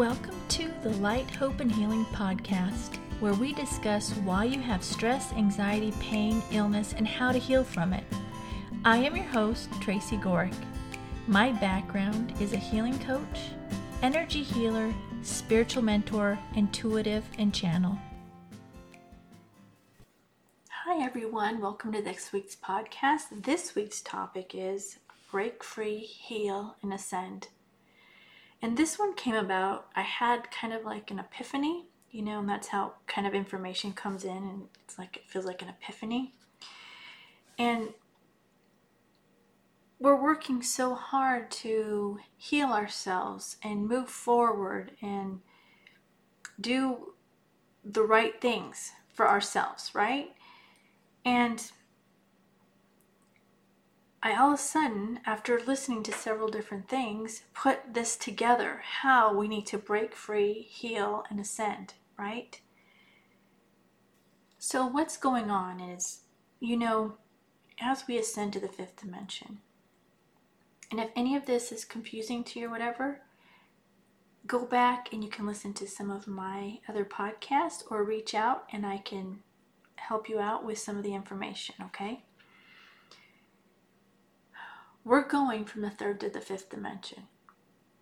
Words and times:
Welcome 0.00 0.40
to 0.48 0.72
the 0.82 0.96
Light, 0.96 1.30
Hope, 1.32 1.60
and 1.60 1.70
Healing 1.70 2.06
podcast, 2.06 2.96
where 3.20 3.34
we 3.34 3.52
discuss 3.52 4.12
why 4.24 4.44
you 4.44 4.58
have 4.58 4.82
stress, 4.82 5.30
anxiety, 5.34 5.92
pain, 6.00 6.42
illness, 6.52 6.94
and 6.96 7.06
how 7.06 7.32
to 7.32 7.38
heal 7.38 7.62
from 7.62 7.92
it. 7.92 8.04
I 8.86 8.96
am 8.96 9.14
your 9.14 9.26
host, 9.26 9.68
Tracy 9.82 10.16
Gorick. 10.16 10.54
My 11.26 11.52
background 11.52 12.32
is 12.40 12.54
a 12.54 12.56
healing 12.56 12.98
coach, 13.00 13.50
energy 14.00 14.42
healer, 14.42 14.90
spiritual 15.20 15.82
mentor, 15.82 16.38
intuitive, 16.54 17.26
and 17.36 17.52
channel. 17.52 17.98
Hi, 20.70 21.04
everyone. 21.04 21.60
Welcome 21.60 21.92
to 21.92 22.00
this 22.00 22.32
week's 22.32 22.56
podcast. 22.56 23.42
This 23.42 23.74
week's 23.74 24.00
topic 24.00 24.54
is 24.54 24.98
Break 25.30 25.62
Free, 25.62 25.98
Heal, 25.98 26.76
and 26.82 26.94
Ascend. 26.94 27.48
And 28.62 28.76
this 28.76 28.98
one 28.98 29.14
came 29.14 29.34
about, 29.34 29.88
I 29.96 30.02
had 30.02 30.50
kind 30.50 30.72
of 30.72 30.84
like 30.84 31.10
an 31.10 31.18
epiphany, 31.18 31.86
you 32.10 32.22
know, 32.22 32.40
and 32.40 32.48
that's 32.48 32.68
how 32.68 32.94
kind 33.06 33.26
of 33.26 33.34
information 33.34 33.92
comes 33.92 34.24
in, 34.24 34.36
and 34.36 34.62
it's 34.84 34.98
like 34.98 35.16
it 35.16 35.28
feels 35.28 35.46
like 35.46 35.62
an 35.62 35.68
epiphany. 35.68 36.34
And 37.58 37.90
we're 39.98 40.20
working 40.20 40.62
so 40.62 40.94
hard 40.94 41.50
to 41.50 42.18
heal 42.36 42.68
ourselves 42.68 43.56
and 43.62 43.86
move 43.86 44.08
forward 44.08 44.92
and 45.02 45.40
do 46.60 47.14
the 47.84 48.02
right 48.02 48.40
things 48.40 48.92
for 49.12 49.28
ourselves, 49.28 49.94
right? 49.94 50.34
And 51.24 51.70
I 54.22 54.34
all 54.34 54.48
of 54.48 54.58
a 54.58 54.62
sudden, 54.62 55.20
after 55.24 55.58
listening 55.60 56.02
to 56.02 56.12
several 56.12 56.48
different 56.48 56.88
things, 56.88 57.44
put 57.54 57.94
this 57.94 58.16
together 58.16 58.82
how 59.00 59.34
we 59.34 59.48
need 59.48 59.66
to 59.68 59.78
break 59.78 60.14
free, 60.14 60.66
heal, 60.68 61.24
and 61.30 61.40
ascend, 61.40 61.94
right? 62.18 62.60
So, 64.58 64.84
what's 64.86 65.16
going 65.16 65.50
on 65.50 65.80
is, 65.80 66.20
you 66.60 66.76
know, 66.76 67.14
as 67.80 68.04
we 68.06 68.18
ascend 68.18 68.52
to 68.52 68.60
the 68.60 68.68
fifth 68.68 69.00
dimension, 69.00 69.60
and 70.90 71.00
if 71.00 71.08
any 71.16 71.34
of 71.34 71.46
this 71.46 71.72
is 71.72 71.84
confusing 71.86 72.44
to 72.44 72.60
you 72.60 72.66
or 72.66 72.70
whatever, 72.70 73.22
go 74.46 74.66
back 74.66 75.12
and 75.12 75.24
you 75.24 75.30
can 75.30 75.46
listen 75.46 75.72
to 75.74 75.86
some 75.86 76.10
of 76.10 76.26
my 76.26 76.80
other 76.88 77.06
podcasts 77.06 77.84
or 77.90 78.04
reach 78.04 78.34
out 78.34 78.64
and 78.72 78.84
I 78.84 78.98
can 78.98 79.38
help 79.96 80.28
you 80.28 80.40
out 80.40 80.64
with 80.64 80.78
some 80.78 80.96
of 80.96 81.04
the 81.04 81.14
information, 81.14 81.76
okay? 81.86 82.24
We're 85.04 85.26
going 85.26 85.64
from 85.64 85.80
the 85.80 85.90
third 85.90 86.20
to 86.20 86.28
the 86.28 86.40
fifth 86.40 86.68
dimension. 86.68 87.24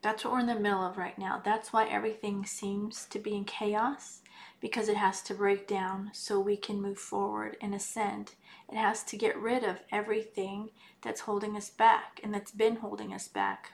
That's 0.02 0.24
what 0.24 0.32
we're 0.32 0.40
in 0.40 0.46
the 0.46 0.54
middle 0.56 0.84
of 0.84 0.98
right 0.98 1.16
now. 1.16 1.40
That's 1.44 1.72
why 1.72 1.86
everything 1.86 2.44
seems 2.44 3.06
to 3.06 3.18
be 3.18 3.34
in 3.34 3.44
chaos 3.44 4.20
because 4.60 4.88
it 4.88 4.96
has 4.96 5.22
to 5.22 5.34
break 5.34 5.68
down 5.68 6.10
so 6.12 6.40
we 6.40 6.56
can 6.56 6.82
move 6.82 6.98
forward 6.98 7.56
and 7.60 7.74
ascend. 7.74 8.34
It 8.68 8.76
has 8.76 9.04
to 9.04 9.16
get 9.16 9.38
rid 9.38 9.62
of 9.62 9.80
everything 9.92 10.70
that's 11.00 11.22
holding 11.22 11.56
us 11.56 11.70
back 11.70 12.20
and 12.22 12.34
that's 12.34 12.50
been 12.50 12.76
holding 12.76 13.12
us 13.12 13.28
back 13.28 13.72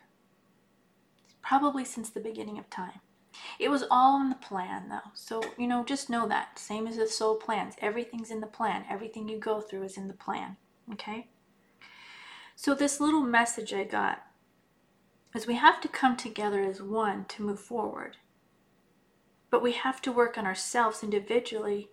probably 1.42 1.84
since 1.84 2.10
the 2.10 2.20
beginning 2.20 2.58
of 2.58 2.68
time. 2.68 3.00
It 3.58 3.68
was 3.68 3.84
all 3.90 4.20
in 4.20 4.28
the 4.28 4.34
plan 4.36 4.88
though. 4.88 5.10
So, 5.14 5.42
you 5.58 5.66
know, 5.66 5.84
just 5.84 6.10
know 6.10 6.28
that. 6.28 6.58
Same 6.58 6.86
as 6.86 6.96
the 6.96 7.06
soul 7.06 7.36
plans. 7.36 7.74
Everything's 7.80 8.30
in 8.30 8.40
the 8.40 8.46
plan. 8.46 8.84
Everything 8.88 9.28
you 9.28 9.38
go 9.38 9.60
through 9.60 9.84
is 9.84 9.96
in 9.96 10.08
the 10.08 10.14
plan. 10.14 10.56
Okay? 10.92 11.28
So, 12.56 12.74
this 12.74 13.00
little 13.00 13.22
message 13.22 13.72
I 13.72 13.84
got 13.84 14.22
is 15.34 15.46
we 15.46 15.56
have 15.56 15.80
to 15.80 15.88
come 15.88 16.16
together 16.16 16.62
as 16.62 16.80
one 16.80 17.24
to 17.26 17.42
move 17.42 17.60
forward. 17.60 18.16
But 19.50 19.62
we 19.62 19.72
have 19.72 20.00
to 20.02 20.12
work 20.12 20.38
on 20.38 20.46
ourselves 20.46 21.02
individually 21.02 21.90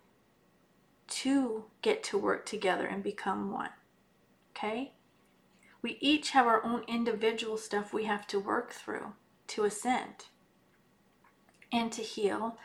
to 1.08 1.66
get 1.82 2.04
to 2.04 2.18
work 2.18 2.46
together 2.46 2.86
and 2.86 3.04
become 3.04 3.52
one. 3.52 3.72
Okay? 4.56 4.94
We 5.82 5.98
each 6.00 6.32
have 6.32 6.46
our 6.46 6.64
own 6.64 6.84
individual 6.88 7.58
stuff 7.58 7.92
we 7.92 8.06
have 8.06 8.28
to 8.28 8.40
work 8.40 8.72
through 8.72 9.14
to 9.48 9.64
ascend 9.64 10.28
and 11.72 11.92
to 11.92 12.04
heal. 12.04 12.58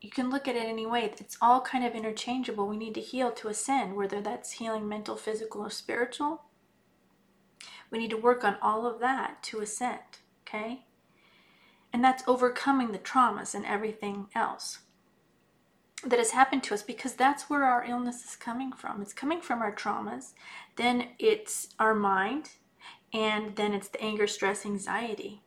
You 0.00 0.10
can 0.10 0.30
look 0.30 0.48
at 0.48 0.56
it 0.56 0.66
any 0.66 0.86
way. 0.86 1.04
It's 1.18 1.38
all 1.40 1.60
kind 1.60 1.84
of 1.84 1.94
interchangeable. 1.94 2.66
We 2.66 2.76
need 2.76 2.94
to 2.94 3.00
heal 3.00 3.30
to 3.32 3.48
ascend, 3.48 3.94
whether 3.94 4.20
that's 4.20 4.52
healing 4.52 4.88
mental, 4.88 5.16
physical, 5.16 5.60
or 5.60 5.70
spiritual. 5.70 6.42
We 7.90 7.98
need 7.98 8.10
to 8.10 8.16
work 8.16 8.44
on 8.44 8.56
all 8.62 8.86
of 8.86 9.00
that 9.00 9.42
to 9.44 9.60
ascend, 9.60 10.18
okay? 10.46 10.84
And 11.92 12.04
that's 12.04 12.22
overcoming 12.26 12.92
the 12.92 12.98
traumas 12.98 13.54
and 13.54 13.66
everything 13.66 14.28
else 14.34 14.80
that 16.04 16.18
has 16.18 16.30
happened 16.30 16.62
to 16.64 16.74
us 16.74 16.82
because 16.82 17.14
that's 17.14 17.50
where 17.50 17.64
our 17.64 17.84
illness 17.84 18.24
is 18.24 18.36
coming 18.36 18.72
from. 18.72 19.02
It's 19.02 19.12
coming 19.12 19.40
from 19.40 19.60
our 19.60 19.74
traumas, 19.74 20.32
then 20.76 21.08
it's 21.18 21.68
our 21.78 21.94
mind, 21.94 22.50
and 23.12 23.56
then 23.56 23.74
it's 23.74 23.88
the 23.88 24.00
anger, 24.00 24.26
stress, 24.26 24.64
anxiety. 24.64 25.42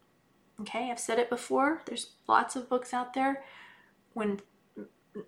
Okay, 0.62 0.92
I've 0.92 1.00
said 1.00 1.18
it 1.18 1.30
before. 1.30 1.82
There's 1.86 2.12
lots 2.28 2.56
of 2.56 2.70
books 2.70 2.94
out 2.94 3.14
there. 3.14 3.44
When 4.14 4.42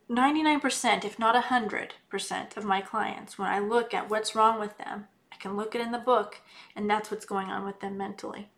99%, 0.09 1.06
if 1.06 1.18
not 1.18 1.42
100% 1.44 2.58
of 2.58 2.66
my 2.66 2.82
clients, 2.82 3.38
when 3.38 3.47
I 3.47 3.59
look 3.59 3.94
at 3.94 4.09
what's 4.09 4.36
wrong 4.36 4.59
with 4.59 4.78
them, 4.78 5.08
I 5.35 5.41
can 5.41 5.57
look 5.57 5.75
it 5.75 5.81
in 5.81 5.91
the 5.91 5.97
book, 5.97 6.40
and 6.75 6.90
that's 6.90 7.12
what's 7.12 7.25
going 7.25 7.47
on 7.47 7.66
with 7.66 7.81
them 7.81 7.97
mentally. 7.97 8.50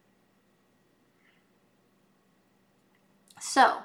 So, 3.39 3.79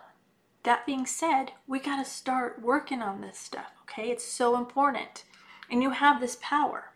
that 0.63 0.87
being 0.87 1.07
said, 1.07 1.53
we 1.67 1.79
got 1.79 2.03
to 2.03 2.11
start 2.11 2.61
working 2.63 3.01
on 3.01 3.21
this 3.21 3.39
stuff, 3.39 3.73
okay? 3.83 4.11
It's 4.11 4.25
so 4.25 4.57
important. 4.57 5.25
And 5.71 5.83
you 5.83 5.91
have 5.91 6.21
this 6.21 6.37
power. 6.41 6.93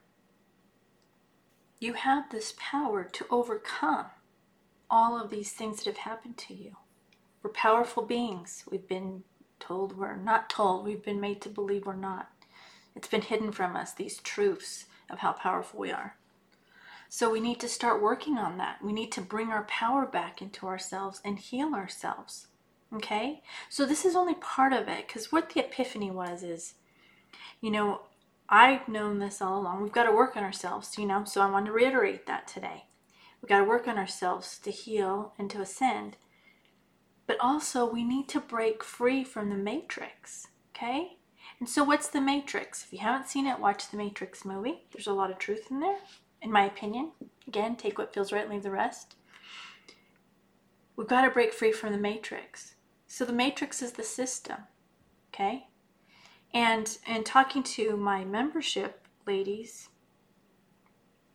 You 1.80 1.94
have 1.94 2.30
this 2.30 2.54
power 2.58 3.04
to 3.04 3.26
overcome 3.30 4.06
all 4.90 5.20
of 5.20 5.30
these 5.30 5.52
things 5.52 5.78
that 5.78 5.86
have 5.86 5.98
happened 5.98 6.36
to 6.38 6.54
you. 6.54 6.76
We're 7.42 7.50
powerful 7.50 8.02
beings. 8.02 8.64
We've 8.70 8.86
been 8.86 9.24
told 9.60 9.96
we're 9.96 10.16
not 10.16 10.50
told, 10.50 10.84
we've 10.84 11.04
been 11.04 11.20
made 11.20 11.40
to 11.42 11.48
believe 11.48 11.86
we're 11.86 11.96
not. 11.96 12.30
It's 12.94 13.08
been 13.08 13.22
hidden 13.22 13.52
from 13.52 13.76
us, 13.76 13.92
these 13.92 14.18
truths 14.18 14.86
of 15.10 15.18
how 15.18 15.32
powerful 15.32 15.80
we 15.80 15.90
are. 15.90 16.16
So 17.08 17.30
we 17.30 17.40
need 17.40 17.60
to 17.60 17.68
start 17.68 18.02
working 18.02 18.36
on 18.36 18.58
that. 18.58 18.82
We 18.82 18.92
need 18.92 19.12
to 19.12 19.20
bring 19.20 19.50
our 19.50 19.64
power 19.64 20.06
back 20.06 20.42
into 20.42 20.66
ourselves 20.66 21.20
and 21.24 21.38
heal 21.38 21.74
ourselves. 21.74 22.48
Okay? 22.94 23.42
So 23.68 23.86
this 23.86 24.04
is 24.04 24.16
only 24.16 24.34
part 24.34 24.72
of 24.72 24.88
it 24.88 25.06
because 25.06 25.30
what 25.30 25.50
the 25.50 25.60
epiphany 25.60 26.10
was 26.10 26.42
is, 26.42 26.74
you 27.60 27.70
know, 27.70 28.02
I've 28.48 28.88
known 28.88 29.18
this 29.18 29.42
all 29.42 29.60
along. 29.60 29.82
We've 29.82 29.92
got 29.92 30.04
to 30.04 30.12
work 30.12 30.36
on 30.36 30.44
ourselves, 30.44 30.96
you 30.98 31.06
know, 31.06 31.24
so 31.24 31.40
I 31.40 31.50
want 31.50 31.66
to 31.66 31.72
reiterate 31.72 32.26
that 32.26 32.46
today. 32.46 32.84
We've 33.40 33.48
got 33.48 33.58
to 33.58 33.64
work 33.64 33.88
on 33.88 33.98
ourselves 33.98 34.58
to 34.60 34.70
heal 34.70 35.32
and 35.38 35.50
to 35.50 35.60
ascend. 35.60 36.16
But 37.26 37.38
also, 37.40 37.90
we 37.90 38.04
need 38.04 38.28
to 38.28 38.40
break 38.40 38.84
free 38.84 39.24
from 39.24 39.50
the 39.50 39.56
matrix, 39.56 40.46
okay? 40.70 41.15
And 41.58 41.68
so, 41.68 41.82
what's 41.84 42.08
the 42.08 42.20
Matrix? 42.20 42.84
If 42.84 42.92
you 42.92 42.98
haven't 42.98 43.28
seen 43.28 43.46
it, 43.46 43.58
watch 43.58 43.90
the 43.90 43.96
Matrix 43.96 44.44
movie. 44.44 44.82
There's 44.92 45.06
a 45.06 45.12
lot 45.12 45.30
of 45.30 45.38
truth 45.38 45.70
in 45.70 45.80
there, 45.80 45.98
in 46.42 46.52
my 46.52 46.66
opinion. 46.66 47.12
Again, 47.48 47.76
take 47.76 47.98
what 47.98 48.12
feels 48.12 48.32
right, 48.32 48.48
leave 48.48 48.62
the 48.62 48.70
rest. 48.70 49.16
We've 50.96 51.06
got 51.08 51.22
to 51.22 51.30
break 51.30 51.52
free 51.52 51.72
from 51.72 51.92
the 51.92 51.98
Matrix. 51.98 52.74
So, 53.06 53.24
the 53.24 53.32
Matrix 53.32 53.80
is 53.80 53.92
the 53.92 54.02
system, 54.02 54.58
okay? 55.32 55.68
And 56.52 56.98
and 57.06 57.24
talking 57.24 57.62
to 57.62 57.96
my 57.96 58.24
membership 58.24 59.06
ladies, 59.26 59.88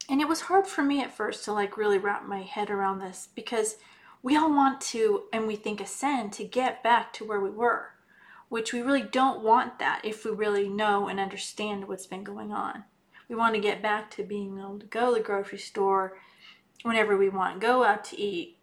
and 0.07 0.21
it 0.21 0.27
was 0.27 0.41
hard 0.41 0.67
for 0.67 0.83
me 0.83 1.01
at 1.01 1.15
first 1.15 1.45
to 1.45 1.53
like 1.53 1.77
really 1.77 1.97
wrap 1.97 2.27
my 2.27 2.43
head 2.43 2.69
around 2.69 2.99
this 2.99 3.29
because 3.33 3.77
we 4.21 4.37
all 4.37 4.51
want 4.51 4.81
to 4.81 5.23
and 5.33 5.47
we 5.47 5.55
think 5.55 5.81
ascend 5.81 6.31
to 6.33 6.43
get 6.43 6.83
back 6.83 7.11
to 7.13 7.25
where 7.25 7.39
we 7.39 7.49
were 7.49 7.93
which 8.51 8.73
we 8.73 8.81
really 8.81 9.01
don't 9.01 9.41
want 9.41 9.79
that 9.79 10.01
if 10.03 10.25
we 10.25 10.31
really 10.31 10.67
know 10.67 11.07
and 11.07 11.21
understand 11.21 11.87
what's 11.87 12.05
been 12.05 12.21
going 12.21 12.51
on. 12.51 12.83
We 13.29 13.35
want 13.37 13.55
to 13.55 13.61
get 13.61 13.81
back 13.81 14.11
to 14.11 14.23
being 14.23 14.59
able 14.59 14.77
to 14.77 14.85
go 14.87 15.13
to 15.13 15.19
the 15.19 15.25
grocery 15.25 15.57
store 15.57 16.17
whenever 16.83 17.15
we 17.15 17.29
want, 17.29 17.61
go 17.61 17.85
out 17.85 18.03
to 18.03 18.19
eat, 18.19 18.57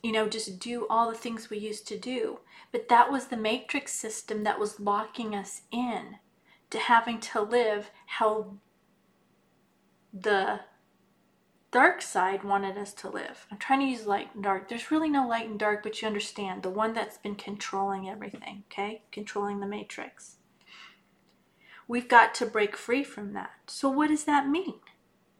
you 0.00 0.12
know, 0.12 0.28
just 0.28 0.60
do 0.60 0.86
all 0.88 1.10
the 1.10 1.18
things 1.18 1.50
we 1.50 1.58
used 1.58 1.88
to 1.88 1.98
do. 1.98 2.38
But 2.70 2.88
that 2.88 3.10
was 3.10 3.26
the 3.26 3.36
matrix 3.36 3.92
system 3.92 4.44
that 4.44 4.60
was 4.60 4.78
locking 4.78 5.34
us 5.34 5.62
in 5.72 6.18
to 6.70 6.78
having 6.78 7.18
to 7.18 7.42
live 7.42 7.90
how 8.06 8.58
the 10.12 10.60
dark 11.70 12.02
side 12.02 12.44
wanted 12.44 12.76
us 12.76 12.92
to 12.94 13.08
live. 13.08 13.46
I'm 13.50 13.58
trying 13.58 13.80
to 13.80 13.86
use 13.86 14.06
light 14.06 14.34
and 14.34 14.42
dark. 14.42 14.68
There's 14.68 14.90
really 14.90 15.08
no 15.08 15.26
light 15.26 15.48
and 15.48 15.58
dark, 15.58 15.82
but 15.82 16.00
you 16.00 16.08
understand 16.08 16.62
the 16.62 16.70
one 16.70 16.92
that's 16.92 17.18
been 17.18 17.36
controlling 17.36 18.08
everything, 18.08 18.64
okay? 18.70 19.02
Controlling 19.12 19.60
the 19.60 19.66
matrix. 19.66 20.36
We've 21.86 22.08
got 22.08 22.34
to 22.36 22.46
break 22.46 22.76
free 22.76 23.04
from 23.04 23.32
that. 23.32 23.50
So, 23.66 23.88
what 23.88 24.08
does 24.08 24.24
that 24.24 24.48
mean? 24.48 24.74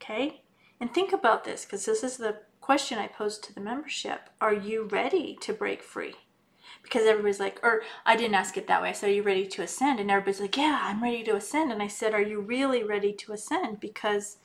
Okay? 0.03 0.43
And 0.81 0.93
think 0.93 1.12
about 1.12 1.44
this 1.44 1.65
because 1.65 1.85
this 1.85 2.03
is 2.03 2.17
the 2.17 2.38
question 2.61 2.99
I 2.99 3.06
posed 3.06 3.44
to 3.44 3.55
the 3.55 3.61
membership. 3.61 4.31
Are 4.41 4.55
you 4.55 4.85
ready 4.85 5.37
to 5.43 5.53
break 5.53 5.83
free? 5.83 6.15
because 6.83 7.06
everybody's 7.06 7.41
like, 7.41 7.61
or 7.62 7.83
I 8.06 8.17
didn't 8.17 8.35
ask 8.35 8.56
it 8.56 8.67
that 8.69 8.83
way. 8.83 8.91
I 8.91 8.93
said, 8.93 9.11
Are 9.11 9.12
you 9.12 9.23
ready 9.23 9.47
to 9.47 9.62
ascend? 9.62 10.00
And 10.00 10.11
everybody's 10.11 10.41
like, 10.41 10.56
Yeah, 10.56 10.81
I'm 10.83 11.03
ready 11.03 11.23
to 11.25 11.37
ascend. 11.37 11.73
And 11.73 11.83
I 11.83 11.88
said, 11.88 12.15
Are 12.15 12.23
you 12.23 12.41
really 12.41 12.83
ready 12.83 13.12
to 13.12 13.33
ascend? 13.33 13.81
Because 13.81 14.38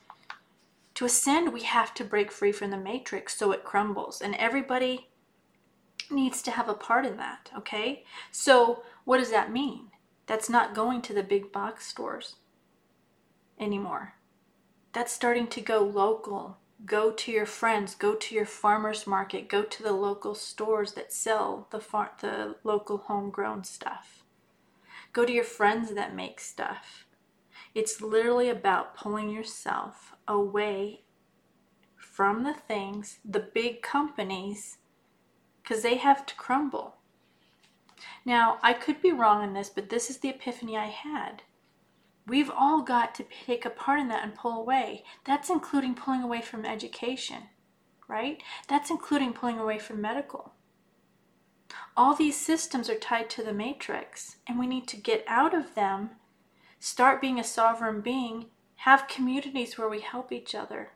to 0.95 1.05
ascend, 1.05 1.53
we 1.53 1.63
have 1.63 1.93
to 1.95 2.03
break 2.03 2.31
free 2.31 2.51
from 2.51 2.71
the 2.71 2.77
matrix 2.77 3.37
so 3.37 3.51
it 3.51 3.63
crumbles. 3.63 4.21
And 4.21 4.35
everybody 4.35 5.09
needs 6.09 6.41
to 6.43 6.51
have 6.51 6.69
a 6.69 6.73
part 6.73 7.05
in 7.05 7.17
that, 7.17 7.51
okay? 7.57 8.03
So, 8.31 8.83
what 9.03 9.17
does 9.17 9.31
that 9.31 9.51
mean? 9.51 9.91
That's 10.25 10.49
not 10.49 10.73
going 10.75 11.01
to 11.03 11.13
the 11.13 11.23
big 11.23 11.51
box 11.51 11.85
stores 11.87 12.37
anymore. 13.59 14.15
That's 14.93 15.11
starting 15.11 15.47
to 15.47 15.61
go 15.61 15.79
local 15.79 16.57
Go 16.83 17.11
to 17.11 17.31
your 17.31 17.45
friends, 17.45 17.95
go 17.95 18.15
to 18.15 18.35
your 18.35 18.45
farmer's 18.45 19.07
market, 19.07 19.47
go 19.47 19.63
to 19.63 19.81
the 19.81 19.93
local 19.93 20.35
stores 20.35 20.93
that 20.93 21.13
sell 21.13 21.67
the, 21.71 21.79
far- 21.79 22.11
the 22.19 22.57
local 22.63 22.97
homegrown 22.97 23.63
stuff. 23.63 24.23
Go 25.13 25.25
to 25.25 25.31
your 25.31 25.45
friends 25.45 25.93
that 25.93 26.13
make 26.13 26.41
stuff. 26.41 27.05
It's 27.73 28.01
literally 28.01 28.49
about 28.49 28.95
pulling 28.95 29.29
yourself 29.29 30.14
away 30.27 31.01
from 31.95 32.43
the 32.43 32.53
things, 32.53 33.19
the 33.25 33.39
big 33.39 33.81
companies, 33.81 34.77
because 35.61 35.83
they 35.83 35.95
have 35.95 36.25
to 36.25 36.35
crumble. 36.35 36.95
Now, 38.23 38.57
I 38.63 38.73
could 38.73 39.01
be 39.01 39.11
wrong 39.11 39.43
in 39.43 39.53
this, 39.53 39.69
but 39.69 39.89
this 39.89 40.09
is 40.09 40.17
the 40.17 40.29
epiphany 40.29 40.77
I 40.77 40.87
had. 40.87 41.43
We've 42.27 42.49
all 42.49 42.81
got 42.81 43.13
to 43.15 43.25
take 43.45 43.65
a 43.65 43.69
part 43.69 43.99
in 43.99 44.07
that 44.07 44.23
and 44.23 44.33
pull 44.33 44.59
away. 44.59 45.03
That's 45.25 45.49
including 45.49 45.93
pulling 45.93 46.23
away 46.23 46.41
from 46.41 46.65
education, 46.65 47.43
right? 48.07 48.41
That's 48.67 48.89
including 48.89 49.33
pulling 49.33 49.59
away 49.59 49.77
from 49.77 50.01
medical. 50.01 50.53
All 51.97 52.15
these 52.15 52.37
systems 52.37 52.89
are 52.89 52.97
tied 52.97 53.29
to 53.31 53.43
the 53.43 53.53
matrix, 53.53 54.37
and 54.47 54.57
we 54.57 54.67
need 54.67 54.87
to 54.87 54.97
get 54.97 55.23
out 55.27 55.53
of 55.53 55.75
them, 55.75 56.11
start 56.79 57.21
being 57.21 57.39
a 57.39 57.43
sovereign 57.43 58.01
being, 58.01 58.47
have 58.77 59.07
communities 59.07 59.77
where 59.77 59.89
we 59.89 60.01
help 60.01 60.31
each 60.31 60.53
other, 60.53 60.91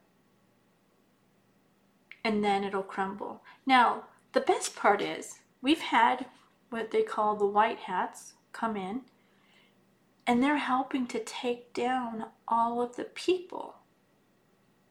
and 2.24 2.44
then 2.44 2.64
it'll 2.64 2.84
crumble. 2.84 3.44
Now, 3.66 4.06
the 4.34 4.42
best 4.42 4.76
part 4.76 5.02
is 5.02 5.40
we've 5.62 5.80
had 5.80 6.26
what 6.70 6.92
they 6.92 7.02
call 7.02 7.36
the 7.36 7.46
white 7.46 7.80
hats 7.80 8.34
come 8.52 8.76
in 8.76 9.02
and 10.30 10.44
they're 10.44 10.58
helping 10.58 11.08
to 11.08 11.24
take 11.24 11.74
down 11.74 12.26
all 12.48 12.84
of 12.84 12.96
the 12.96 13.04
people 13.04 13.78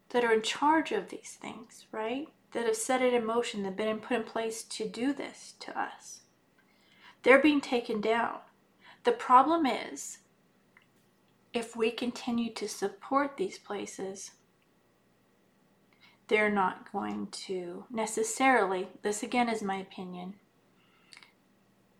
that 0.08 0.24
are 0.24 0.32
in 0.32 0.42
charge 0.42 0.90
of 0.90 1.10
these 1.10 1.38
things, 1.40 1.86
right? 1.92 2.26
That 2.52 2.66
have 2.66 2.74
set 2.74 3.02
it 3.02 3.14
in 3.14 3.24
motion, 3.24 3.62
that 3.62 3.68
have 3.68 3.76
been 3.76 4.00
put 4.00 4.16
in 4.16 4.24
place 4.24 4.64
to 4.64 4.88
do 4.88 5.12
this 5.12 5.54
to 5.60 5.78
us. 5.78 6.22
They're 7.22 7.40
being 7.40 7.60
taken 7.60 8.00
down. 8.00 8.38
The 9.04 9.12
problem 9.12 9.64
is, 9.64 10.18
if 11.58 11.74
we 11.74 11.90
continue 11.90 12.52
to 12.54 12.68
support 12.68 13.36
these 13.36 13.58
places, 13.58 14.30
they're 16.28 16.50
not 16.50 16.92
going 16.92 17.26
to 17.32 17.84
necessarily, 17.90 18.86
this 19.02 19.24
again 19.24 19.48
is 19.48 19.60
my 19.60 19.76
opinion, 19.76 20.34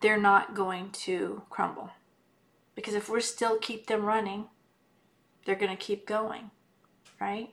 they're 0.01 0.21
not 0.21 0.55
going 0.55 0.91
to 0.91 1.43
crumble. 1.51 1.91
Because 2.77 2.95
if 2.95 3.09
we're 3.09 3.19
still 3.19 3.59
keep 3.59 3.89
them 3.89 4.05
running, 4.05 4.47
they're 5.45 5.57
going 5.57 5.77
to 5.77 5.85
keep 5.85 6.07
going, 6.07 6.53
right? 7.21 7.53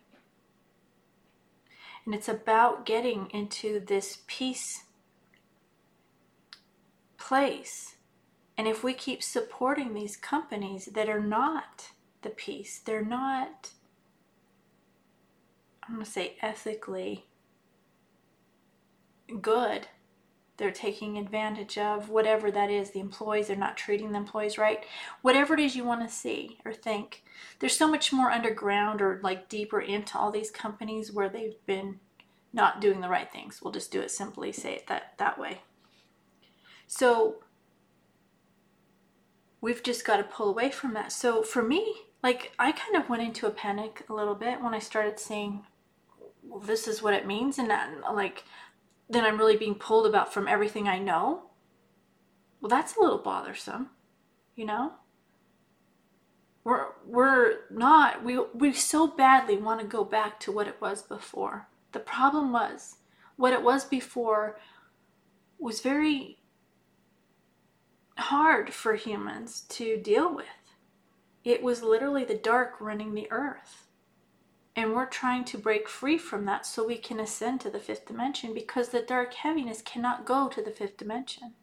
And 2.06 2.14
it's 2.14 2.30
about 2.30 2.86
getting 2.86 3.30
into 3.32 3.80
this 3.80 4.20
peace 4.28 4.84
place. 7.18 7.96
And 8.56 8.68
if 8.68 8.84
we 8.84 8.94
keep 8.94 9.24
supporting 9.24 9.96
these 9.96 10.16
companies 10.16 10.86
that 10.94 11.10
are 11.10 11.20
not 11.20 11.90
the 12.26 12.30
peace, 12.32 12.82
they're 12.84 13.06
not, 13.06 13.70
I'm 15.88 15.96
going 15.96 16.06
to 16.06 16.12
say 16.12 16.36
ethically 16.42 17.28
good, 19.42 19.88
they're 20.58 20.72
taking 20.72 21.18
advantage 21.18 21.78
of, 21.78 22.10
whatever 22.10 22.50
that 22.50 22.70
is, 22.70 22.92
the 22.92 23.00
employees, 23.00 23.48
they're 23.48 23.56
not 23.56 23.78
treating 23.78 24.12
the 24.12 24.18
employees 24.18 24.58
right, 24.58 24.84
whatever 25.22 25.54
it 25.54 25.60
is 25.60 25.76
you 25.76 25.84
want 25.84 26.02
to 26.02 26.14
see 26.14 26.58
or 26.66 26.74
think. 26.74 27.24
There's 27.60 27.78
so 27.78 27.88
much 27.88 28.12
more 28.12 28.32
underground 28.32 29.02
or 29.02 29.20
like 29.22 29.50
deeper 29.50 29.80
into 29.80 30.18
all 30.18 30.32
these 30.32 30.52
companies 30.52 31.12
where 31.12 31.30
they've 31.30 31.64
been 31.66 32.00
not 32.54 32.80
doing 32.82 33.02
the 33.02 33.10
right 33.10 33.32
things. 33.32 33.62
We'll 33.62 33.74
just 33.74 33.92
do 33.92 34.00
it 34.00 34.12
simply, 34.12 34.52
say 34.52 34.76
it 34.76 34.88
that, 34.88 35.14
that 35.18 35.38
way. 35.38 35.62
So 36.88 37.44
we've 39.60 39.84
just 39.84 40.06
got 40.06 40.18
to 40.18 40.24
pull 40.24 40.50
away 40.50 40.72
from 40.72 40.94
that. 40.94 41.12
So 41.12 41.44
for 41.44 41.62
me, 41.62 41.96
like 42.24 42.52
I 42.58 42.72
kind 42.72 42.96
of 42.96 43.10
went 43.10 43.24
into 43.24 43.48
a 43.48 43.52
panic 43.52 44.04
a 44.10 44.14
little 44.14 44.36
bit 44.36 44.62
when 44.62 44.74
I 44.74 44.80
started 44.80 45.20
seeing, 45.20 45.66
well, 46.44 46.60
this 46.60 46.88
is 46.88 47.02
what 47.02 47.14
it 47.14 47.28
means, 47.28 47.60
and 47.60 47.70
that, 47.70 47.90
like 48.14 48.44
then 49.10 49.24
I'm 49.24 49.38
really 49.38 49.58
being 49.58 49.76
pulled 49.76 50.08
about 50.08 50.34
from 50.34 50.48
everything 50.48 50.88
I 50.88 50.98
know, 51.00 51.44
well, 52.60 52.70
that's 52.70 52.96
a 52.96 53.00
little 53.00 53.20
bothersome, 53.20 53.90
you 54.56 54.66
know? 54.66 54.94
We're, 56.64 56.88
we're 57.06 57.58
not, 57.70 58.24
we, 58.24 58.40
we 58.56 58.74
so 58.74 59.06
badly 59.06 59.58
want 59.58 59.82
to 59.82 59.86
go 59.86 60.04
back 60.04 60.40
to 60.42 60.52
what 60.52 60.68
it 60.68 60.82
was 60.82 61.04
before. 61.04 61.68
The 61.92 62.00
problem 62.00 62.52
was, 62.52 62.98
what 63.36 63.54
it 63.54 63.62
was 63.62 63.86
before 63.86 64.58
was 65.60 65.82
very 65.82 66.40
hard 68.18 68.74
for 68.74 68.96
humans 68.96 69.62
to 69.70 69.98
deal 69.98 70.34
with. 70.34 70.46
It 71.46 71.62
was 71.62 71.84
literally 71.84 72.26
the 72.26 72.36
dark 72.36 72.82
running 72.82 73.14
the 73.14 73.32
earth. 73.32 73.88
And 74.76 74.94
we're 74.94 75.06
trying 75.06 75.46
to 75.46 75.58
break 75.58 75.88
free 75.88 76.18
from 76.18 76.44
that 76.46 76.66
so 76.66 76.86
we 76.86 76.98
can 76.98 77.20
ascend 77.20 77.62
to 77.62 77.70
the 77.70 77.80
fifth 77.80 78.08
dimension 78.08 78.54
because 78.54 78.90
the 78.90 79.02
dark 79.02 79.36
heaviness 79.36 79.82
cannot 79.82 80.26
go 80.26 80.50
to 80.50 80.62
the 80.62 80.72
fifth 80.72 80.98
dimension. 80.98 81.54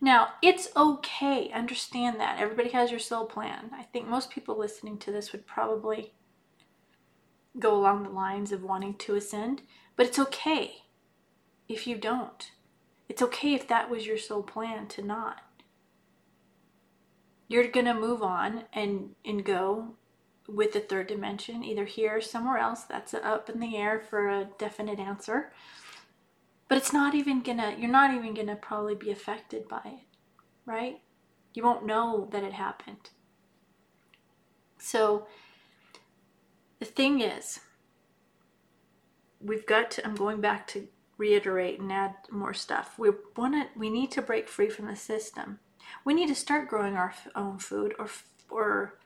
Now, 0.00 0.30
it's 0.42 0.68
okay. 0.76 1.50
Understand 1.52 2.20
that. 2.20 2.38
Everybody 2.38 2.70
has 2.70 2.90
your 2.90 3.00
soul 3.00 3.24
plan. 3.24 3.70
I 3.72 3.84
think 3.84 4.06
most 4.06 4.30
people 4.30 4.58
listening 4.58 4.98
to 4.98 5.12
this 5.12 5.32
would 5.32 5.46
probably 5.46 6.12
go 7.58 7.74
along 7.74 8.02
the 8.02 8.10
lines 8.10 8.52
of 8.52 8.64
wanting 8.64 8.94
to 8.94 9.14
ascend, 9.14 9.62
but 9.96 10.06
it's 10.06 10.18
okay 10.18 10.82
if 11.68 11.86
you 11.86 11.96
don't. 11.96 12.50
It's 13.08 13.22
okay 13.22 13.54
if 13.54 13.68
that 13.68 13.88
was 13.88 14.06
your 14.06 14.18
soul 14.18 14.42
plan 14.42 14.88
to 14.88 15.02
not. 15.02 15.42
You're 17.54 17.68
going 17.68 17.86
to 17.86 17.94
move 17.94 18.20
on 18.20 18.64
and 18.72 19.10
and 19.24 19.44
go 19.44 19.94
with 20.48 20.72
the 20.72 20.80
third 20.80 21.06
dimension, 21.06 21.62
either 21.62 21.84
here 21.84 22.16
or 22.16 22.20
somewhere 22.20 22.58
else. 22.58 22.82
That's 22.82 23.14
up 23.14 23.48
in 23.48 23.60
the 23.60 23.76
air 23.76 24.00
for 24.00 24.28
a 24.28 24.48
definite 24.58 24.98
answer. 24.98 25.52
But 26.68 26.78
it's 26.78 26.92
not 26.92 27.14
even 27.14 27.42
gonna, 27.42 27.76
you're 27.78 27.88
not 27.88 28.12
even 28.12 28.34
gonna 28.34 28.56
probably 28.56 28.96
be 28.96 29.12
affected 29.12 29.68
by 29.68 29.82
it, 29.84 30.16
right? 30.66 31.00
You 31.52 31.62
won't 31.62 31.86
know 31.86 32.28
that 32.32 32.42
it 32.42 32.54
happened. 32.54 33.10
So 34.78 35.28
the 36.80 36.86
thing 36.86 37.20
is, 37.20 37.60
we've 39.40 39.64
got 39.64 39.92
to, 39.92 40.04
I'm 40.04 40.16
going 40.16 40.40
back 40.40 40.66
to 40.68 40.88
reiterate 41.18 41.78
and 41.78 41.92
add 41.92 42.16
more 42.32 42.52
stuff. 42.52 42.98
We 42.98 43.10
want 43.36 43.54
to, 43.54 43.78
we 43.78 43.90
need 43.90 44.10
to 44.10 44.22
break 44.22 44.48
free 44.48 44.70
from 44.70 44.88
the 44.88 44.96
system. 44.96 45.60
We 46.04 46.14
need 46.14 46.28
to 46.28 46.34
start 46.34 46.68
growing 46.68 46.96
our 46.96 47.14
own 47.34 47.58
food 47.58 47.94
or, 47.98 48.08
or 48.50 48.98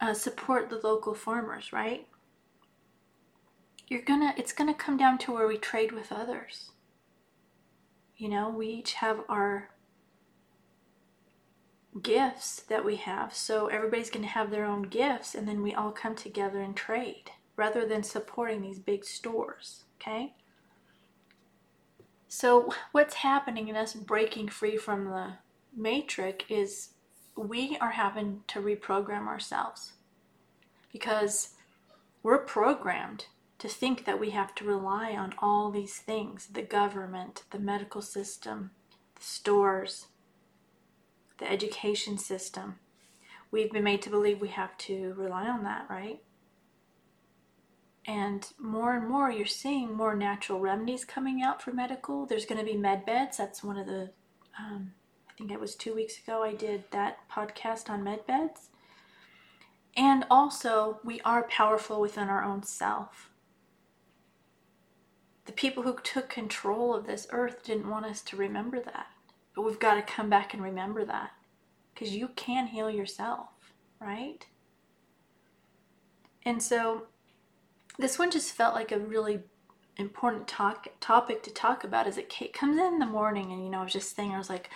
uh, 0.00 0.14
support 0.14 0.68
the 0.68 0.80
local 0.82 1.14
farmers, 1.14 1.72
right? 1.72 2.06
You're 3.88 4.02
gonna, 4.02 4.34
it's 4.36 4.52
gonna 4.52 4.74
come 4.74 4.96
down 4.96 5.18
to 5.18 5.32
where 5.32 5.46
we 5.46 5.56
trade 5.56 5.92
with 5.92 6.12
others. 6.12 6.70
You 8.16 8.28
know, 8.28 8.50
we 8.50 8.68
each 8.68 8.94
have 8.94 9.20
our 9.28 9.70
gifts 12.00 12.62
that 12.68 12.84
we 12.84 12.96
have, 12.96 13.34
so 13.34 13.66
everybody's 13.66 14.10
gonna 14.10 14.26
have 14.26 14.50
their 14.50 14.64
own 14.64 14.82
gifts, 14.82 15.34
and 15.34 15.46
then 15.46 15.62
we 15.62 15.74
all 15.74 15.92
come 15.92 16.14
together 16.14 16.60
and 16.60 16.76
trade 16.76 17.30
rather 17.56 17.86
than 17.86 18.02
supporting 18.02 18.62
these 18.62 18.78
big 18.78 19.04
stores, 19.04 19.84
okay? 20.00 20.34
So, 22.28 22.72
what's 22.92 23.16
happening 23.16 23.68
in 23.68 23.76
us 23.76 23.92
breaking 23.92 24.48
free 24.48 24.78
from 24.78 25.04
the 25.04 25.34
matrix 25.76 26.44
is 26.48 26.90
we 27.36 27.76
are 27.80 27.92
having 27.92 28.42
to 28.48 28.60
reprogram 28.60 29.26
ourselves 29.26 29.92
because 30.92 31.50
we're 32.22 32.38
programmed 32.38 33.26
to 33.58 33.68
think 33.68 34.04
that 34.04 34.20
we 34.20 34.30
have 34.30 34.54
to 34.56 34.64
rely 34.64 35.12
on 35.12 35.34
all 35.38 35.70
these 35.70 35.96
things 35.96 36.48
the 36.48 36.62
government, 36.62 37.44
the 37.50 37.58
medical 37.58 38.02
system, 38.02 38.72
the 39.14 39.22
stores, 39.22 40.06
the 41.38 41.50
education 41.50 42.18
system. 42.18 42.76
We've 43.50 43.70
been 43.70 43.84
made 43.84 44.02
to 44.02 44.10
believe 44.10 44.40
we 44.40 44.48
have 44.48 44.76
to 44.78 45.14
rely 45.16 45.46
on 45.46 45.62
that, 45.64 45.86
right? 45.88 46.20
And 48.06 48.46
more 48.58 48.96
and 48.96 49.08
more, 49.08 49.30
you're 49.30 49.46
seeing 49.46 49.94
more 49.94 50.16
natural 50.16 50.58
remedies 50.58 51.04
coming 51.04 51.42
out 51.42 51.62
for 51.62 51.72
medical. 51.72 52.26
There's 52.26 52.46
going 52.46 52.58
to 52.58 52.64
be 52.64 52.76
med 52.76 53.06
beds. 53.06 53.36
That's 53.36 53.62
one 53.62 53.78
of 53.78 53.86
the, 53.86 54.10
um, 54.58 54.92
think 55.42 55.52
it 55.52 55.60
was 55.60 55.74
two 55.74 55.92
weeks 55.92 56.18
ago, 56.18 56.44
I 56.44 56.54
did 56.54 56.84
that 56.92 57.28
podcast 57.28 57.90
on 57.90 58.04
med 58.04 58.24
beds. 58.28 58.70
And 59.96 60.24
also, 60.30 61.00
we 61.02 61.20
are 61.22 61.42
powerful 61.42 62.00
within 62.00 62.28
our 62.28 62.44
own 62.44 62.62
self. 62.62 63.30
The 65.46 65.52
people 65.52 65.82
who 65.82 65.98
took 66.04 66.28
control 66.28 66.94
of 66.94 67.06
this 67.06 67.26
earth 67.30 67.64
didn't 67.64 67.90
want 67.90 68.06
us 68.06 68.22
to 68.22 68.36
remember 68.36 68.78
that. 68.78 69.08
But 69.56 69.62
we've 69.62 69.80
got 69.80 69.94
to 69.94 70.02
come 70.02 70.30
back 70.30 70.54
and 70.54 70.62
remember 70.62 71.04
that. 71.06 71.32
Because 71.92 72.14
you 72.14 72.28
can 72.36 72.68
heal 72.68 72.88
yourself, 72.88 73.48
right? 74.00 74.46
And 76.44 76.62
so 76.62 77.08
this 77.98 78.16
one 78.16 78.30
just 78.30 78.52
felt 78.52 78.76
like 78.76 78.92
a 78.92 78.98
really 78.98 79.40
important 79.96 80.46
talk, 80.46 80.86
topic 81.00 81.42
to 81.42 81.50
talk 81.50 81.82
about 81.82 82.06
as 82.06 82.16
it 82.16 82.32
comes 82.54 82.78
in 82.78 83.00
the 83.00 83.06
morning. 83.06 83.50
And, 83.50 83.64
you 83.64 83.70
know, 83.70 83.80
I 83.80 83.84
was 83.84 83.92
just 83.92 84.14
saying, 84.14 84.30
I 84.30 84.38
was 84.38 84.48
like, 84.48 84.70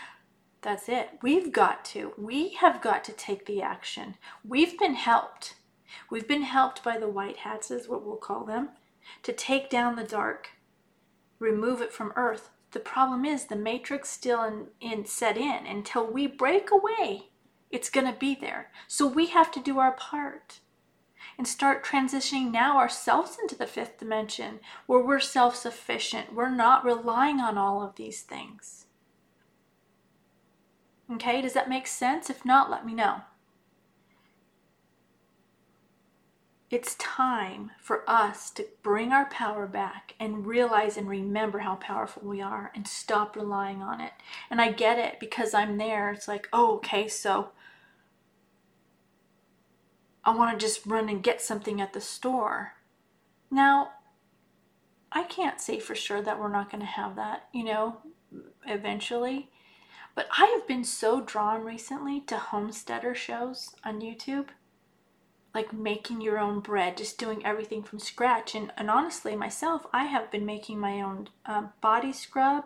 that's 0.62 0.88
it. 0.88 1.10
We've 1.22 1.52
got 1.52 1.84
to. 1.86 2.12
We 2.16 2.54
have 2.54 2.82
got 2.82 3.04
to 3.04 3.12
take 3.12 3.46
the 3.46 3.62
action. 3.62 4.16
We've 4.44 4.78
been 4.78 4.94
helped. 4.94 5.54
We've 6.10 6.26
been 6.26 6.42
helped 6.42 6.82
by 6.82 6.98
the 6.98 7.08
white 7.08 7.38
hats, 7.38 7.70
is 7.70 7.88
what 7.88 8.04
we'll 8.04 8.16
call 8.16 8.44
them, 8.44 8.70
to 9.22 9.32
take 9.32 9.70
down 9.70 9.96
the 9.96 10.04
dark, 10.04 10.50
remove 11.38 11.80
it 11.80 11.92
from 11.92 12.12
earth. 12.16 12.50
The 12.72 12.80
problem 12.80 13.24
is 13.24 13.44
the 13.44 13.56
matrix 13.56 14.10
still 14.10 14.42
in, 14.42 14.66
in 14.80 15.06
set 15.06 15.36
in. 15.36 15.66
Until 15.66 16.06
we 16.06 16.26
break 16.26 16.70
away, 16.70 17.30
it's 17.70 17.90
going 17.90 18.06
to 18.06 18.18
be 18.18 18.34
there. 18.34 18.70
So 18.86 19.06
we 19.06 19.26
have 19.26 19.50
to 19.52 19.60
do 19.60 19.78
our 19.78 19.92
part 19.92 20.60
and 21.38 21.46
start 21.46 21.84
transitioning 21.84 22.50
now 22.50 22.78
ourselves 22.78 23.36
into 23.40 23.56
the 23.56 23.66
fifth 23.66 23.98
dimension 23.98 24.60
where 24.86 25.00
we're 25.00 25.20
self 25.20 25.56
sufficient. 25.56 26.34
We're 26.34 26.54
not 26.54 26.84
relying 26.84 27.40
on 27.40 27.58
all 27.58 27.82
of 27.82 27.96
these 27.96 28.22
things. 28.22 28.85
Okay, 31.12 31.40
does 31.40 31.52
that 31.52 31.68
make 31.68 31.86
sense? 31.86 32.30
If 32.30 32.44
not, 32.44 32.70
let 32.70 32.84
me 32.84 32.94
know. 32.94 33.20
It's 36.68 36.96
time 36.96 37.70
for 37.80 38.02
us 38.10 38.50
to 38.50 38.66
bring 38.82 39.12
our 39.12 39.26
power 39.26 39.68
back 39.68 40.14
and 40.18 40.44
realize 40.44 40.96
and 40.96 41.08
remember 41.08 41.60
how 41.60 41.76
powerful 41.76 42.24
we 42.24 42.40
are 42.40 42.72
and 42.74 42.88
stop 42.88 43.36
relying 43.36 43.82
on 43.82 44.00
it. 44.00 44.12
And 44.50 44.60
I 44.60 44.72
get 44.72 44.98
it 44.98 45.20
because 45.20 45.54
I'm 45.54 45.78
there. 45.78 46.10
It's 46.10 46.26
like, 46.26 46.48
oh, 46.52 46.74
okay, 46.76 47.06
so 47.06 47.50
I 50.24 50.34
want 50.34 50.58
to 50.58 50.66
just 50.66 50.84
run 50.86 51.08
and 51.08 51.22
get 51.22 51.40
something 51.40 51.80
at 51.80 51.92
the 51.92 52.00
store. 52.00 52.72
Now, 53.48 53.90
I 55.12 55.22
can't 55.22 55.60
say 55.60 55.78
for 55.78 55.94
sure 55.94 56.20
that 56.20 56.40
we're 56.40 56.50
not 56.50 56.68
going 56.68 56.80
to 56.80 56.86
have 56.86 57.14
that, 57.14 57.48
you 57.54 57.62
know, 57.62 57.98
eventually. 58.66 59.50
But 60.16 60.28
I 60.36 60.46
have 60.46 60.66
been 60.66 60.82
so 60.82 61.20
drawn 61.20 61.62
recently 61.62 62.20
to 62.22 62.38
homesteader 62.38 63.14
shows 63.14 63.76
on 63.84 64.00
YouTube, 64.00 64.48
like 65.54 65.74
making 65.74 66.22
your 66.22 66.38
own 66.38 66.60
bread, 66.60 66.96
just 66.96 67.18
doing 67.18 67.44
everything 67.44 67.82
from 67.82 67.98
scratch. 67.98 68.54
And, 68.54 68.72
and 68.78 68.90
honestly, 68.90 69.36
myself, 69.36 69.86
I 69.92 70.04
have 70.04 70.30
been 70.30 70.46
making 70.46 70.80
my 70.80 71.02
own 71.02 71.28
um, 71.44 71.68
body 71.82 72.14
scrub, 72.14 72.64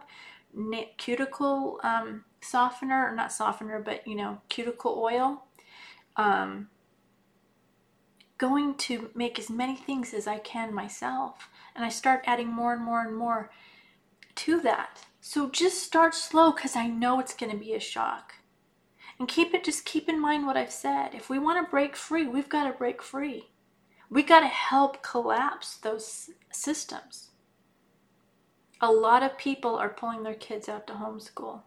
cuticle 0.97 1.81
um, 1.83 2.25
softener, 2.41 3.13
not 3.15 3.33
softener, 3.33 3.81
but 3.81 4.07
you 4.07 4.15
know, 4.15 4.41
cuticle 4.49 5.03
oil. 5.03 5.45
Um, 6.17 6.69
going 8.39 8.75
to 8.75 9.11
make 9.15 9.39
as 9.39 9.51
many 9.51 9.77
things 9.77 10.15
as 10.15 10.27
I 10.27 10.39
can 10.39 10.73
myself. 10.73 11.51
And 11.75 11.85
I 11.85 11.89
start 11.89 12.23
adding 12.27 12.49
more 12.49 12.73
and 12.73 12.83
more 12.83 13.03
and 13.03 13.15
more 13.15 13.51
to 14.37 14.61
that. 14.61 15.05
So 15.21 15.51
just 15.51 15.83
start 15.83 16.15
slow 16.15 16.53
because 16.53 16.77
I 16.77 16.87
know 16.87 17.21
it's 17.21 17.35
going 17.35 17.53
to 17.53 17.59
be 17.59 17.75
a 17.75 17.81
shock. 17.81 18.35
And 19.19 19.29
keep 19.29 19.53
it, 19.53 19.65
just 19.65 19.85
keep 19.85 20.09
in 20.09 20.21
mind 20.21 20.47
what 20.47 20.57
I've 20.57 20.73
said. 20.73 21.15
If 21.15 21.29
we 21.29 21.39
want 21.39 21.65
to 21.65 21.71
break 21.71 21.95
free, 21.95 22.27
we've 22.27 22.49
got 22.49 22.65
to 22.65 22.77
break 22.77 23.03
free. 23.03 23.51
We 24.09 24.23
got 24.23 24.41
to 24.41 24.47
help 24.47 25.03
collapse 25.03 25.77
those 25.77 26.31
systems. 26.51 27.31
A 28.81 28.91
lot 28.91 29.23
of 29.23 29.37
people 29.37 29.77
are 29.77 29.91
pulling 29.91 30.23
their 30.23 30.35
kids 30.35 30.69
out 30.69 30.87
to 30.87 30.95
homeschool. 30.95 31.63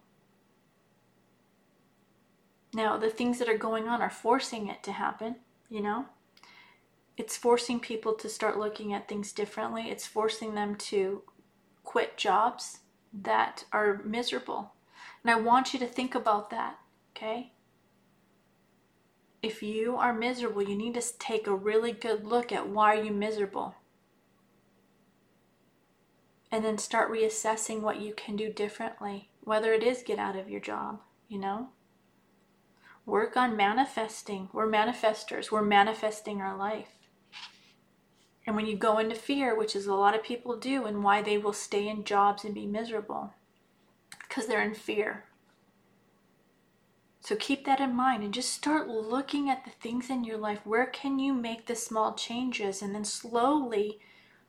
Now, 2.73 2.97
the 2.97 3.11
things 3.11 3.37
that 3.37 3.47
are 3.47 3.57
going 3.57 3.87
on 3.87 4.01
are 4.01 4.09
forcing 4.09 4.67
it 4.67 4.81
to 4.83 4.91
happen, 4.91 5.35
you 5.69 5.81
know? 5.81 6.05
it's 7.17 7.37
forcing 7.37 7.79
people 7.79 8.13
to 8.13 8.29
start 8.29 8.57
looking 8.57 8.93
at 8.93 9.07
things 9.07 9.31
differently. 9.31 9.89
It's 9.89 10.07
forcing 10.07 10.55
them 10.55 10.75
to 10.75 11.21
quit 11.83 12.17
jobs 12.17 12.79
that 13.13 13.65
are 13.71 14.01
miserable. 14.03 14.73
And 15.23 15.31
I 15.31 15.39
want 15.39 15.73
you 15.73 15.79
to 15.79 15.87
think 15.87 16.15
about 16.15 16.49
that, 16.49 16.79
okay? 17.15 17.53
If 19.41 19.61
you 19.61 19.95
are 19.97 20.13
miserable, 20.13 20.63
you 20.63 20.75
need 20.75 20.93
to 20.95 21.03
take 21.19 21.47
a 21.47 21.55
really 21.55 21.91
good 21.91 22.25
look 22.25 22.51
at 22.51 22.69
why 22.69 22.97
are 22.97 23.03
you 23.03 23.11
miserable. 23.11 23.75
And 26.51 26.63
then 26.63 26.77
start 26.77 27.11
reassessing 27.11 27.81
what 27.81 27.99
you 27.99 28.13
can 28.13 28.35
do 28.35 28.51
differently, 28.51 29.29
whether 29.41 29.73
it 29.73 29.83
is 29.83 30.03
get 30.03 30.19
out 30.19 30.35
of 30.35 30.49
your 30.49 30.61
job, 30.61 31.01
you 31.27 31.39
know? 31.39 31.69
Work 33.05 33.35
on 33.35 33.57
manifesting. 33.57 34.49
We're 34.53 34.69
manifestors. 34.69 35.51
We're 35.51 35.61
manifesting 35.61 36.41
our 36.41 36.55
life. 36.55 37.02
And 38.45 38.55
when 38.55 38.65
you 38.65 38.75
go 38.75 38.97
into 38.97 39.15
fear, 39.15 39.55
which 39.55 39.75
is 39.75 39.85
a 39.85 39.93
lot 39.93 40.15
of 40.15 40.23
people 40.23 40.57
do, 40.57 40.85
and 40.85 41.03
why 41.03 41.21
they 41.21 41.37
will 41.37 41.53
stay 41.53 41.87
in 41.87 42.03
jobs 42.03 42.43
and 42.43 42.53
be 42.53 42.65
miserable, 42.65 43.33
because 44.27 44.47
they're 44.47 44.61
in 44.61 44.75
fear. 44.75 45.25
So 47.21 47.37
keep 47.37 47.65
that 47.65 47.79
in 47.79 47.95
mind 47.95 48.21
and 48.21 48.33
just 48.33 48.51
start 48.51 48.89
looking 48.89 49.49
at 49.49 49.63
the 49.63 49.71
things 49.71 50.09
in 50.09 50.25
your 50.25 50.37
life. 50.37 50.59
Where 50.65 50.85
can 50.85 51.19
you 51.19 51.33
make 51.33 51.67
the 51.67 51.75
small 51.75 52.13
changes? 52.15 52.81
And 52.81 52.93
then 52.93 53.05
slowly, 53.05 53.99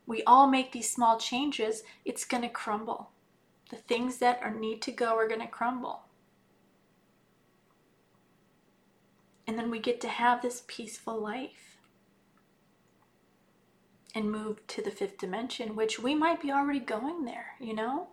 we 0.06 0.24
all 0.24 0.48
make 0.48 0.72
these 0.72 0.90
small 0.90 1.18
changes, 1.18 1.84
it's 2.04 2.24
going 2.24 2.42
to 2.42 2.48
crumble. 2.48 3.10
The 3.70 3.76
things 3.76 4.18
that 4.18 4.40
are 4.42 4.52
need 4.52 4.82
to 4.82 4.92
go 4.92 5.16
are 5.16 5.28
going 5.28 5.40
to 5.40 5.46
crumble. 5.46 6.02
And 9.46 9.58
then 9.58 9.70
we 9.70 9.78
get 9.78 10.00
to 10.00 10.08
have 10.08 10.42
this 10.42 10.64
peaceful 10.66 11.20
life 11.20 11.73
and 14.14 14.30
move 14.30 14.64
to 14.68 14.82
the 14.82 14.90
fifth 14.90 15.18
dimension, 15.18 15.74
which 15.74 15.98
we 15.98 16.14
might 16.14 16.40
be 16.40 16.52
already 16.52 16.80
going 16.80 17.24
there, 17.24 17.54
you 17.60 17.74
know? 17.74 18.08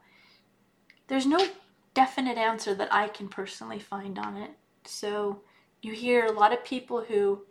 There's 1.07 1.25
no 1.25 1.47
definite 1.93 2.37
answer 2.37 2.73
that 2.75 2.93
I 2.93 3.07
can 3.07 3.27
personally 3.27 3.79
find 3.79 4.17
on 4.17 4.37
it. 4.37 4.51
So 4.85 5.41
you 5.81 5.93
hear 5.93 6.25
a 6.25 6.31
lot 6.31 6.53
of 6.53 6.63
people 6.63 7.01
who 7.03 7.43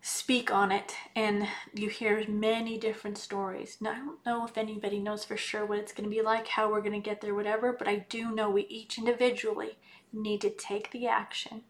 speak 0.00 0.52
on 0.52 0.72
it 0.72 0.96
and 1.14 1.46
you 1.74 1.88
hear 1.88 2.24
many 2.28 2.76
different 2.76 3.16
stories. 3.16 3.76
Now, 3.80 3.92
I 3.92 3.96
don't 3.96 4.26
know 4.26 4.44
if 4.44 4.58
anybody 4.58 4.98
knows 4.98 5.24
for 5.24 5.36
sure 5.36 5.64
what 5.64 5.78
it's 5.78 5.92
going 5.92 6.08
to 6.08 6.14
be 6.14 6.22
like, 6.22 6.48
how 6.48 6.70
we're 6.70 6.80
going 6.80 7.00
to 7.00 7.08
get 7.08 7.20
there, 7.20 7.36
whatever, 7.36 7.72
but 7.72 7.86
I 7.86 8.04
do 8.08 8.34
know 8.34 8.50
we 8.50 8.62
each 8.62 8.98
individually 8.98 9.78
need 10.12 10.40
to 10.40 10.50
take 10.50 10.90
the 10.90 11.06
action, 11.06 11.62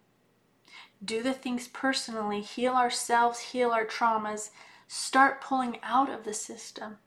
do 1.05 1.23
the 1.23 1.35
things 1.35 1.69
personally, 1.69 2.41
heal 2.41 2.73
ourselves, 2.73 3.39
heal 3.39 3.71
our 3.71 3.85
traumas, 3.85 4.49
start 4.93 5.41
pulling 5.41 5.79
out 5.83 6.11
of 6.11 6.25
the 6.25 6.35
system. 6.35 6.99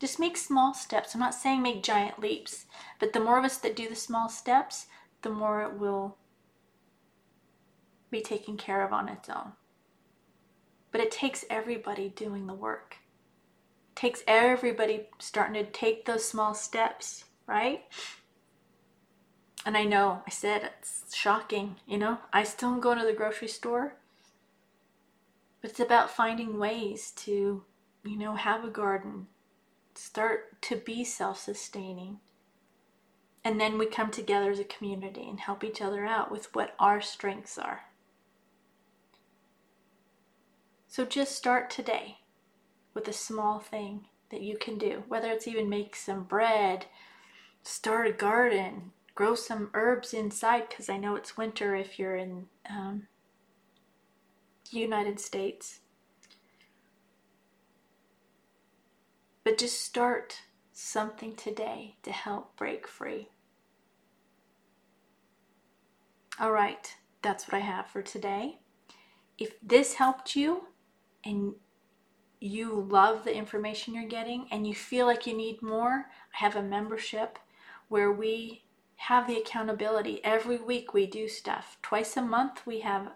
Just 0.00 0.18
make 0.18 0.38
small 0.38 0.72
steps. 0.72 1.12
I'm 1.12 1.20
not 1.20 1.34
saying 1.34 1.60
make 1.60 1.82
giant 1.82 2.18
leaps, 2.18 2.64
but 2.98 3.12
the 3.12 3.20
more 3.20 3.38
of 3.38 3.44
us 3.44 3.58
that 3.58 3.76
do 3.76 3.90
the 3.90 3.94
small 3.94 4.30
steps, 4.30 4.86
the 5.20 5.28
more 5.28 5.62
it 5.62 5.78
will 5.78 6.16
be 8.10 8.22
taken 8.22 8.56
care 8.56 8.82
of 8.82 8.94
on 8.94 9.10
its 9.10 9.28
own. 9.28 9.52
But 10.92 11.02
it 11.02 11.10
takes 11.10 11.44
everybody 11.50 12.08
doing 12.08 12.46
the 12.46 12.54
work. 12.54 12.96
It 13.90 13.96
takes 13.96 14.22
everybody 14.26 15.08
starting 15.18 15.62
to 15.62 15.70
take 15.70 16.06
those 16.06 16.26
small 16.26 16.54
steps, 16.54 17.24
right? 17.46 17.82
And 19.66 19.76
I 19.76 19.84
know 19.84 20.22
I 20.26 20.30
said 20.30 20.70
it's 20.78 21.14
shocking, 21.14 21.76
you 21.86 21.98
know. 21.98 22.18
I 22.32 22.44
still 22.44 22.76
going 22.76 22.98
to 22.98 23.04
the 23.04 23.12
grocery 23.12 23.48
store 23.48 23.96
but 25.64 25.70
it's 25.70 25.80
about 25.80 26.10
finding 26.10 26.58
ways 26.58 27.10
to, 27.12 27.64
you 28.04 28.18
know, 28.18 28.34
have 28.34 28.66
a 28.66 28.68
garden, 28.68 29.28
start 29.94 30.60
to 30.60 30.76
be 30.76 31.02
self 31.04 31.38
sustaining. 31.38 32.18
And 33.42 33.58
then 33.58 33.78
we 33.78 33.86
come 33.86 34.10
together 34.10 34.50
as 34.50 34.58
a 34.58 34.64
community 34.64 35.26
and 35.26 35.40
help 35.40 35.64
each 35.64 35.80
other 35.80 36.04
out 36.04 36.30
with 36.30 36.54
what 36.54 36.74
our 36.78 37.00
strengths 37.00 37.56
are. 37.56 37.86
So 40.86 41.06
just 41.06 41.34
start 41.34 41.70
today 41.70 42.18
with 42.92 43.08
a 43.08 43.14
small 43.14 43.58
thing 43.58 44.08
that 44.30 44.42
you 44.42 44.58
can 44.58 44.76
do, 44.76 45.04
whether 45.08 45.30
it's 45.30 45.48
even 45.48 45.70
make 45.70 45.96
some 45.96 46.24
bread, 46.24 46.84
start 47.62 48.06
a 48.06 48.12
garden, 48.12 48.92
grow 49.14 49.34
some 49.34 49.70
herbs 49.72 50.12
inside 50.12 50.68
because 50.68 50.90
I 50.90 50.98
know 50.98 51.16
it's 51.16 51.38
winter 51.38 51.74
if 51.74 51.98
you're 51.98 52.16
in 52.16 52.48
um, 52.68 53.06
United 54.78 55.20
States. 55.20 55.80
But 59.44 59.58
just 59.58 59.82
start 59.82 60.40
something 60.72 61.36
today 61.36 61.96
to 62.02 62.10
help 62.10 62.56
break 62.56 62.88
free. 62.88 63.28
All 66.40 66.50
right, 66.50 66.96
that's 67.22 67.46
what 67.46 67.54
I 67.54 67.60
have 67.60 67.86
for 67.86 68.02
today. 68.02 68.58
If 69.38 69.54
this 69.62 69.94
helped 69.94 70.34
you 70.34 70.64
and 71.24 71.54
you 72.40 72.86
love 72.90 73.24
the 73.24 73.34
information 73.34 73.94
you're 73.94 74.04
getting 74.04 74.46
and 74.50 74.66
you 74.66 74.74
feel 74.74 75.06
like 75.06 75.26
you 75.26 75.36
need 75.36 75.62
more, 75.62 76.06
I 76.34 76.44
have 76.44 76.56
a 76.56 76.62
membership 76.62 77.38
where 77.88 78.12
we 78.12 78.64
have 78.96 79.26
the 79.26 79.38
accountability. 79.38 80.20
Every 80.24 80.56
week 80.56 80.94
we 80.94 81.06
do 81.06 81.28
stuff. 81.28 81.78
Twice 81.82 82.16
a 82.16 82.22
month 82.22 82.66
we 82.66 82.80
have 82.80 83.12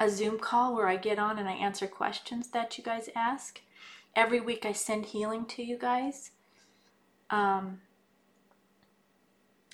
a 0.00 0.08
Zoom 0.08 0.38
call 0.38 0.74
where 0.74 0.88
I 0.88 0.96
get 0.96 1.18
on 1.18 1.38
and 1.38 1.46
I 1.46 1.52
answer 1.52 1.86
questions 1.86 2.48
that 2.48 2.76
you 2.78 2.82
guys 2.82 3.10
ask. 3.14 3.60
Every 4.16 4.40
week 4.40 4.64
I 4.64 4.72
send 4.72 5.06
healing 5.06 5.44
to 5.46 5.62
you 5.62 5.78
guys. 5.78 6.30
Um, 7.28 7.82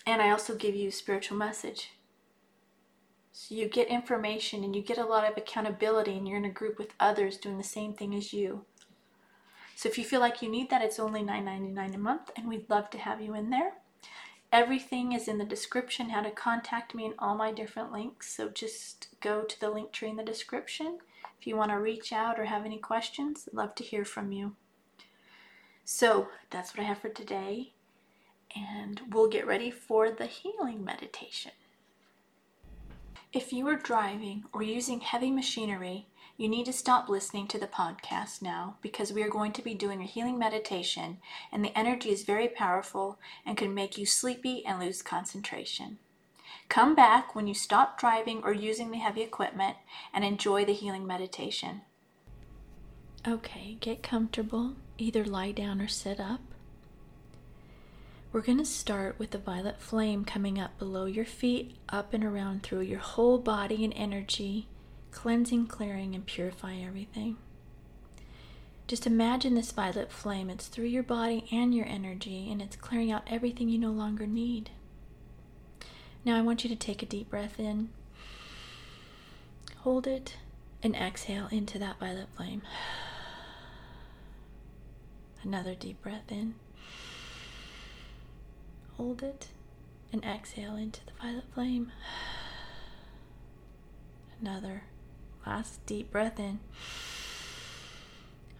and 0.05 0.21
I 0.21 0.31
also 0.31 0.57
give 0.57 0.75
you 0.75 0.91
spiritual 0.91 1.39
message. 1.39 1.93
So 3.33 3.55
you 3.55 3.69
get 3.69 3.89
information 3.89 4.65
and 4.65 4.75
you 4.75 4.83
get 4.83 4.99
a 4.99 5.05
lot 5.07 5.31
of 5.31 5.37
accountability 5.37 6.17
and 6.17 6.27
you're 6.27 6.39
in 6.39 6.45
a 6.45 6.51
group 6.51 6.77
with 6.79 6.95
others 6.99 7.37
doing 7.37 7.59
the 7.59 7.65
same 7.65 7.95
thing 7.95 8.15
as 8.15 8.33
you. 8.33 8.65
So 9.77 9.89
if 9.89 9.99
you 9.99 10.05
feel 10.05 10.21
like 10.21 10.43
you 10.43 10.51
need 10.51 10.71
that, 10.71 10.83
it's 10.83 10.99
only 10.99 11.21
$9.99 11.21 11.95
a 11.95 11.99
month, 11.99 12.31
and 12.35 12.49
we'd 12.49 12.71
love 12.71 12.89
to 12.91 12.99
have 12.99 13.21
you 13.21 13.35
in 13.35 13.51
there. 13.51 13.75
Everything 14.57 15.13
is 15.13 15.29
in 15.29 15.37
the 15.37 15.45
description, 15.45 16.09
how 16.09 16.23
to 16.23 16.31
contact 16.31 16.95
me, 16.95 17.05
and 17.05 17.15
all 17.19 17.37
my 17.37 17.53
different 17.53 17.93
links. 17.93 18.35
So 18.35 18.49
just 18.49 19.09
go 19.21 19.43
to 19.43 19.61
the 19.61 19.67
Linktree 19.67 20.09
in 20.09 20.17
the 20.17 20.23
description. 20.23 20.97
If 21.39 21.47
you 21.47 21.59
want 21.59 21.73
to 21.73 21.79
reach 21.79 22.11
out 22.11 22.41
or 22.41 22.47
have 22.47 22.65
any 22.65 22.79
questions, 22.79 23.47
I'd 23.47 23.55
love 23.55 23.75
to 23.75 23.85
hear 23.85 24.03
from 24.03 24.33
you. 24.33 24.57
So 25.85 26.29
that's 26.49 26.75
what 26.75 26.83
I 26.83 26.87
have 26.87 27.01
for 27.01 27.11
today, 27.11 27.75
and 28.57 29.03
we'll 29.11 29.29
get 29.29 29.47
ready 29.47 29.71
for 29.71 30.11
the 30.11 30.25
healing 30.25 30.83
meditation. 30.83 31.53
If 33.33 33.53
you 33.53 33.67
are 33.69 33.77
driving 33.77 34.45
or 34.53 34.63
using 34.63 35.01
heavy 35.01 35.31
machinery, 35.31 36.07
you 36.37 36.49
need 36.49 36.67
to 36.67 36.73
stop 36.73 37.09
listening 37.09 37.49
to 37.49 37.59
the 37.59 37.67
podcast 37.67 38.41
now 38.41 38.77
because 38.83 39.13
we 39.13 39.23
are 39.23 39.29
going 39.29 39.53
to 39.53 39.63
be 39.63 39.75
doing 39.75 40.01
a 40.01 40.07
healing 40.07 40.39
meditation, 40.39 41.19
and 41.51 41.65
the 41.65 41.77
energy 41.77 42.11
is 42.11 42.25
very 42.25 42.49
powerful 42.49 43.19
and 43.45 43.57
can 43.57 43.75
make 43.75 43.99
you 43.99 44.07
sleepy 44.07 44.65
and 44.65 44.79
lose 44.79 45.03
concentration. 45.03 45.99
Come 46.69 46.95
back 46.95 47.35
when 47.35 47.47
you 47.47 47.55
stop 47.55 47.99
driving 47.99 48.43
or 48.43 48.53
using 48.53 48.91
the 48.91 48.99
heavy 48.99 49.23
equipment 49.23 49.77
and 50.13 50.25
enjoy 50.25 50.65
the 50.65 50.73
healing 50.73 51.07
meditation. 51.07 51.83
Okay, 53.27 53.77
get 53.81 54.03
comfortable. 54.03 54.77
Either 54.99 55.25
lie 55.25 55.53
down 55.53 55.81
or 55.81 55.89
sit 55.89 56.21
up. 56.21 56.41
We're 58.37 58.43
going 58.43 58.59
to 58.59 58.67
start 58.67 59.19
with 59.19 59.31
the 59.31 59.39
violet 59.39 59.81
flame 59.81 60.27
coming 60.27 60.61
up 60.61 60.79
below 60.79 61.07
your 61.07 61.25
feet, 61.25 61.75
up 61.89 62.13
and 62.13 62.23
around 62.23 62.63
through 62.63 62.83
your 62.83 62.99
whole 62.99 63.39
body 63.39 63.83
and 63.83 63.95
energy 63.97 64.69
cleansing, 65.11 65.69
clearing, 65.69 66.15
and 66.15 66.27
purify 66.27 66.77
everything. 66.77 67.39
Just 68.89 69.07
imagine 69.07 69.55
this 69.55 69.73
violet 69.73 70.13
flame. 70.13 70.51
It's 70.51 70.67
through 70.67 70.85
your 70.85 71.03
body 71.03 71.47
and 71.51 71.75
your 71.75 71.87
energy, 71.87 72.53
and 72.53 72.61
it's 72.61 72.77
clearing 72.77 73.11
out 73.11 73.27
everything 73.27 73.71
you 73.71 73.79
no 73.79 73.91
longer 73.91 74.27
need. 74.27 74.69
Now, 76.23 76.37
I 76.37 76.43
want 76.43 76.63
you 76.63 76.69
to 76.69 76.77
take 76.77 77.03
a 77.03 77.07
deep 77.07 77.31
breath 77.31 77.59
in, 77.59 77.89
hold 79.79 80.07
it, 80.07 80.37
and 80.83 80.95
exhale 80.95 81.49
into 81.51 81.79
that 81.79 81.99
violet 81.99 82.29
flame. 82.37 82.61
Another 85.43 85.75
deep 85.75 86.03
breath 86.03 86.31
in, 86.31 86.57
hold 88.97 89.23
it, 89.23 89.49
and 90.13 90.25
exhale 90.25 90.77
into 90.77 91.01
the 91.07 91.13
violet 91.21 91.45
flame. 91.53 91.93
Another 94.41 94.83
Last 95.47 95.87
deep 95.87 96.11
breath 96.11 96.41
in. 96.41 96.59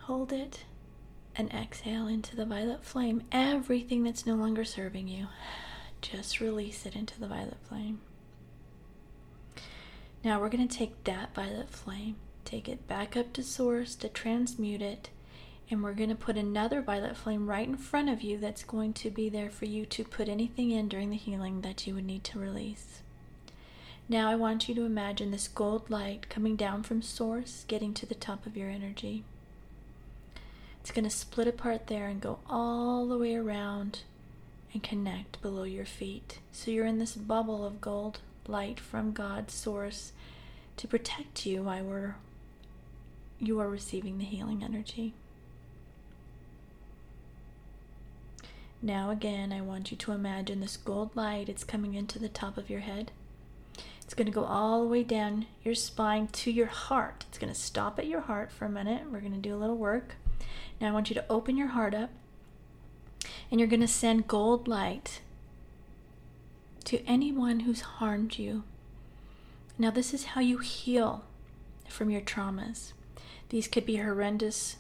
Hold 0.03 0.33
it 0.33 0.65
and 1.35 1.53
exhale 1.53 2.07
into 2.07 2.37
the 2.37 2.45
violet 2.45 2.85
flame. 2.85 3.25
Everything 3.33 4.05
that's 4.05 4.25
no 4.25 4.37
longer 4.37 4.65
serving 4.65 5.09
you, 5.09 5.27
just 6.01 6.41
release 6.41 6.87
it 6.87 6.95
into 6.95 7.19
the 7.19 7.27
violet 7.27 7.59
flame. 7.69 8.01
Now 10.23 10.41
we're 10.41 10.49
going 10.49 10.67
to 10.67 10.79
take 10.79 11.03
that 11.05 11.35
violet 11.35 11.71
flame, 11.71 12.17
take 12.45 12.69
it 12.69 12.87
back 12.87 13.17
up 13.17 13.33
to 13.33 13.43
source 13.43 13.97
to 13.97 14.09
transmute 14.09 14.83
it, 14.83 15.11
and 15.71 15.83
we're 15.83 15.93
going 15.93 16.09
to 16.09 16.15
put 16.15 16.37
another 16.37 16.81
violet 16.81 17.17
flame 17.17 17.49
right 17.49 17.67
in 17.67 17.77
front 17.77 18.09
of 18.09 18.23
you 18.23 18.39
that's 18.39 18.63
going 18.63 18.93
to 18.93 19.11
be 19.11 19.29
there 19.29 19.51
for 19.51 19.65
you 19.65 19.85
to 19.87 20.05
put 20.05 20.29
anything 20.29 20.71
in 20.71 20.89
during 20.89 21.11
the 21.11 21.17
healing 21.17 21.63
that 21.63 21.87
you 21.87 21.95
would 21.95 22.07
need 22.07 22.23
to 22.25 22.39
release. 22.39 23.01
Now 24.09 24.31
I 24.31 24.37
want 24.37 24.69
you 24.69 24.75
to 24.77 24.85
imagine 24.85 25.33
this 25.33 25.49
gold 25.49 25.91
light 25.91 26.29
coming 26.29 26.55
down 26.55 26.85
from 26.85 27.03
source, 27.03 27.65
getting 27.67 27.93
to 27.95 28.07
the 28.07 28.15
top 28.15 28.47
of 28.47 28.57
your 28.57 28.71
energy. 28.71 29.25
It's 30.81 30.93
going 30.93 31.05
to 31.05 31.11
split 31.11 31.49
apart 31.49 31.89
there 31.89 32.07
and 32.07 32.21
go 32.21 32.39
all 32.49 33.09
the 33.09 33.19
way 33.19 33.35
around 33.35 34.01
and 34.73 34.85
connect 34.85 35.43
below 35.43 35.65
your 35.65 35.85
feet. 35.85 36.39
So 36.53 36.71
you're 36.71 36.87
in 36.87 36.99
this 36.99 37.17
bubble 37.17 37.67
of 37.67 37.81
gold 37.81 38.21
light 38.47 38.79
from 38.79 39.11
God's 39.11 39.53
source 39.53 40.13
to 40.77 40.87
protect 40.87 41.45
you 41.45 41.65
while 41.65 41.83
we're, 41.83 42.15
you 43.41 43.59
are 43.59 43.69
receiving 43.69 44.19
the 44.19 44.25
healing 44.25 44.63
energy. 44.63 45.15
Now, 48.87 49.11
again, 49.11 49.53
I 49.53 49.63
want 49.63 49.91
you 49.91 49.97
to 49.97 50.13
imagine 50.13 50.61
this 50.61 50.77
gold 50.77 51.11
light. 51.17 51.49
It's 51.49 51.65
coming 51.65 51.95
into 51.95 52.21
the 52.21 52.29
top 52.29 52.57
of 52.57 52.71
your 52.71 52.79
head. 52.79 53.11
It's 54.01 54.15
going 54.15 54.27
to 54.27 54.33
go 54.33 54.45
all 54.45 54.81
the 54.81 54.87
way 54.87 55.03
down 55.03 55.47
your 55.65 55.75
spine 55.75 56.29
to 56.29 56.53
your 56.53 56.69
heart. 56.69 57.25
It's 57.29 57.37
going 57.37 57.53
to 57.53 57.59
stop 57.59 57.99
at 57.99 58.07
your 58.07 58.21
heart 58.21 58.53
for 58.53 58.65
a 58.65 58.71
minute. 58.71 59.11
We're 59.11 59.19
going 59.19 59.33
to 59.33 59.39
do 59.39 59.53
a 59.53 59.59
little 59.59 59.77
work. 59.77 60.15
Now 60.81 60.87
I 60.87 60.93
want 60.93 61.11
you 61.11 61.15
to 61.15 61.25
open 61.29 61.57
your 61.57 61.67
heart 61.67 61.95
up 61.95 62.11
and 63.51 63.59
you're 63.59 63.69
going 63.69 63.81
to 63.81 63.89
send 63.89 64.29
gold 64.29 64.69
light 64.69 65.21
to 66.85 67.05
anyone 67.09 67.61
who's 67.61 67.81
harmed 67.81 68.39
you. 68.39 68.63
Now, 69.81 69.91
this 69.91 70.15
is 70.15 70.27
how 70.27 70.41
you 70.41 70.59
heal 70.59 71.25
from 71.89 72.09
your 72.09 72.21
traumas. 72.21 72.93
These 73.49 73.67
could 73.67 73.85
be 73.85 73.97
horrendous 73.97 74.77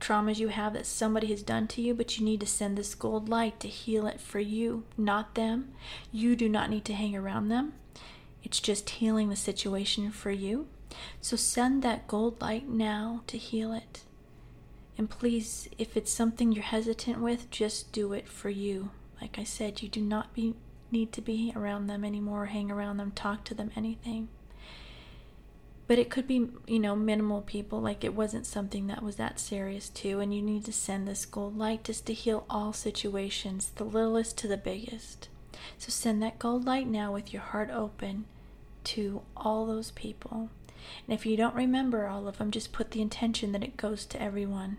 traumas 0.00 0.38
you 0.38 0.48
have 0.48 0.72
that 0.72 0.86
somebody 0.86 1.28
has 1.28 1.42
done 1.42 1.68
to 1.68 1.82
you, 1.82 1.94
but 1.94 2.18
you 2.18 2.24
need 2.24 2.40
to 2.40 2.46
send 2.46 2.76
this 2.76 2.94
gold 2.94 3.28
light 3.28 3.60
to 3.60 3.68
heal 3.68 4.06
it 4.06 4.20
for 4.20 4.40
you, 4.40 4.84
not 4.96 5.34
them. 5.34 5.72
You 6.10 6.34
do 6.34 6.48
not 6.48 6.70
need 6.70 6.84
to 6.86 6.94
hang 6.94 7.14
around 7.14 7.48
them. 7.48 7.74
It's 8.42 8.60
just 8.60 8.90
healing 8.90 9.28
the 9.28 9.36
situation 9.36 10.10
for 10.10 10.30
you. 10.30 10.66
So 11.20 11.36
send 11.36 11.82
that 11.82 12.08
gold 12.08 12.40
light 12.40 12.68
now 12.68 13.22
to 13.26 13.38
heal 13.38 13.72
it. 13.72 14.04
And 14.98 15.08
please, 15.08 15.68
if 15.78 15.96
it's 15.96 16.12
something 16.12 16.52
you're 16.52 16.64
hesitant 16.64 17.20
with, 17.20 17.50
just 17.50 17.92
do 17.92 18.12
it 18.12 18.28
for 18.28 18.50
you. 18.50 18.90
Like 19.20 19.38
I 19.38 19.44
said, 19.44 19.82
you 19.82 19.88
do 19.88 20.00
not 20.00 20.34
be, 20.34 20.54
need 20.90 21.12
to 21.12 21.20
be 21.20 21.52
around 21.54 21.86
them 21.86 22.04
anymore, 22.04 22.46
hang 22.46 22.70
around 22.70 22.96
them, 22.96 23.12
talk 23.12 23.44
to 23.44 23.54
them, 23.54 23.70
anything. 23.76 24.28
But 25.90 25.98
it 25.98 26.08
could 26.08 26.28
be, 26.28 26.46
you 26.68 26.78
know, 26.78 26.94
minimal 26.94 27.42
people, 27.42 27.80
like 27.80 28.04
it 28.04 28.14
wasn't 28.14 28.46
something 28.46 28.86
that 28.86 29.02
was 29.02 29.16
that 29.16 29.40
serious 29.40 29.88
too. 29.88 30.20
And 30.20 30.32
you 30.32 30.40
need 30.40 30.64
to 30.66 30.72
send 30.72 31.08
this 31.08 31.26
gold 31.26 31.58
light 31.58 31.82
just 31.82 32.06
to 32.06 32.12
heal 32.12 32.46
all 32.48 32.72
situations, 32.72 33.72
the 33.74 33.82
littlest 33.82 34.38
to 34.38 34.46
the 34.46 34.56
biggest. 34.56 35.28
So 35.78 35.90
send 35.90 36.22
that 36.22 36.38
gold 36.38 36.64
light 36.64 36.86
now 36.86 37.12
with 37.12 37.32
your 37.32 37.42
heart 37.42 37.70
open 37.70 38.26
to 38.84 39.22
all 39.36 39.66
those 39.66 39.90
people. 39.90 40.50
And 41.08 41.12
if 41.12 41.26
you 41.26 41.36
don't 41.36 41.56
remember 41.56 42.06
all 42.06 42.28
of 42.28 42.38
them, 42.38 42.52
just 42.52 42.70
put 42.70 42.92
the 42.92 43.02
intention 43.02 43.50
that 43.50 43.64
it 43.64 43.76
goes 43.76 44.06
to 44.06 44.22
everyone 44.22 44.76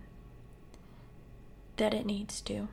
that 1.75 1.93
it 1.93 2.05
needs 2.05 2.39
to. 2.39 2.69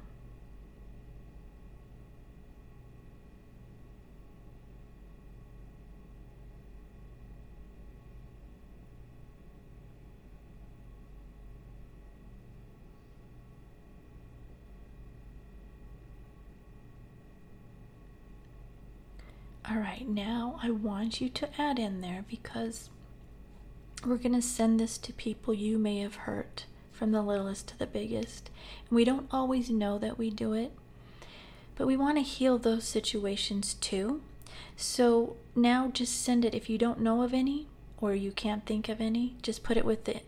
All 19.71 19.77
right, 19.77 20.09
now 20.09 20.59
I 20.63 20.71
want 20.71 21.21
you 21.21 21.29
to 21.29 21.61
add 21.61 21.79
in 21.79 22.01
there 22.01 22.25
because 22.27 22.89
we're 24.07 24.17
going 24.17 24.33
to 24.33 24.41
send 24.41 24.81
this 24.81 24.97
to 24.97 25.13
people 25.13 25.53
you 25.53 25.77
may 25.77 25.99
have 25.99 26.15
hurt 26.15 26.65
from 26.91 27.13
the 27.13 27.21
littlest 27.21 27.69
to 27.69 27.79
the 27.79 27.87
biggest. 27.87 28.49
And 28.89 28.97
we 28.97 29.05
don't 29.05 29.29
always 29.31 29.69
know 29.69 29.99
that 29.99 30.17
we 30.17 30.31
do 30.31 30.55
it, 30.55 30.73
but 31.77 31.87
we 31.87 31.99
want 31.99 32.17
to 32.17 32.23
heal 32.23 32.57
those 32.57 32.85
situations 32.85 33.75
too. 33.75 34.23
So 34.75 35.37
now 35.55 35.89
just 35.89 36.23
send 36.25 36.47
it. 36.47 36.55
If 36.55 36.71
you 36.71 36.79
don't 36.79 37.01
know 37.01 37.21
of 37.21 37.35
any 37.35 37.67
or 38.01 38.15
you 38.15 38.33
can't 38.33 38.65
think 38.65 38.89
of 38.89 39.03
any, 39.03 39.37
just 39.43 39.63
put 39.63 39.77
it 39.77 39.85
with 39.85 40.05
the 40.05 40.23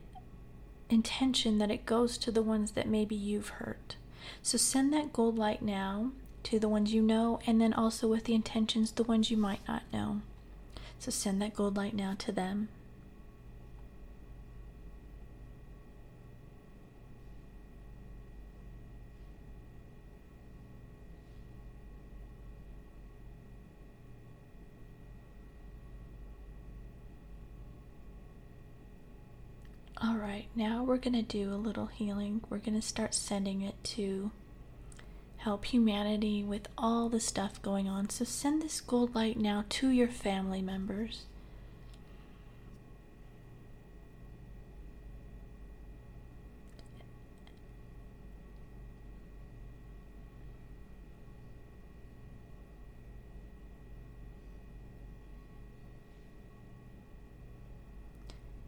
intention 0.91 1.57
that 1.59 1.71
it 1.71 1.87
goes 1.87 2.19
to 2.19 2.31
the 2.31 2.43
ones 2.43 2.73
that 2.73 2.89
maybe 2.89 3.15
you've 3.15 3.49
hurt. 3.49 3.97
So 4.43 4.59
send 4.59 4.93
that 4.93 5.15
gold 5.15 5.39
light 5.39 5.63
now 5.63 6.11
to 6.45 6.59
the 6.59 6.69
ones 6.69 6.93
you 6.93 7.03
know, 7.03 7.39
and 7.47 7.61
then 7.61 7.73
also 7.73 8.09
with 8.09 8.25
the 8.25 8.35
intentions, 8.35 8.93
the 8.93 9.05
ones 9.05 9.31
you 9.31 9.37
might 9.37 9.67
not 9.69 9.83
know. 9.93 10.23
So 10.99 11.11
send 11.11 11.41
that 11.43 11.55
gold 11.55 11.77
light 11.77 11.95
now 11.95 12.15
to 12.19 12.33
them. 12.33 12.69
All 30.03 30.17
right, 30.17 30.47
now 30.55 30.83
we're 30.83 30.97
going 30.97 31.13
to 31.13 31.23
do 31.23 31.53
a 31.53 31.57
little 31.57 31.87
healing. 31.87 32.41
We're 32.49 32.57
going 32.57 32.81
to 32.81 32.87
start 32.87 33.13
sending 33.13 33.61
it 33.61 33.75
to 33.85 34.31
help 35.41 35.65
humanity 35.65 36.45
with 36.45 36.69
all 36.77 37.09
the 37.09 37.19
stuff 37.19 37.63
going 37.63 37.89
on. 37.89 38.11
So 38.11 38.25
send 38.27 38.61
this 38.61 38.81
gold 38.81 39.15
light 39.15 39.39
now 39.39 39.65
to 39.71 39.89
your 39.89 40.09
family 40.09 40.61
members. 40.61 41.25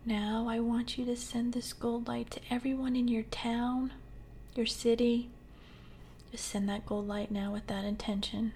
Now 0.07 0.47
I 0.49 0.59
want 0.59 0.97
you 0.97 1.05
to 1.05 1.17
send 1.17 1.53
this 1.53 1.75
gold 1.75 2.09
light 2.09 2.31
to 2.31 2.41
everyone 2.51 2.97
in 2.97 3.09
your 3.09 3.25
town, 3.25 3.93
your 4.57 4.67
city. 4.67 5.29
Just 6.33 6.47
send 6.47 6.69
that 6.69 6.87
gold 6.87 7.07
light 7.07 7.31
now 7.31 7.53
with 7.53 7.67
that 7.69 7.85
intention. 7.85 8.53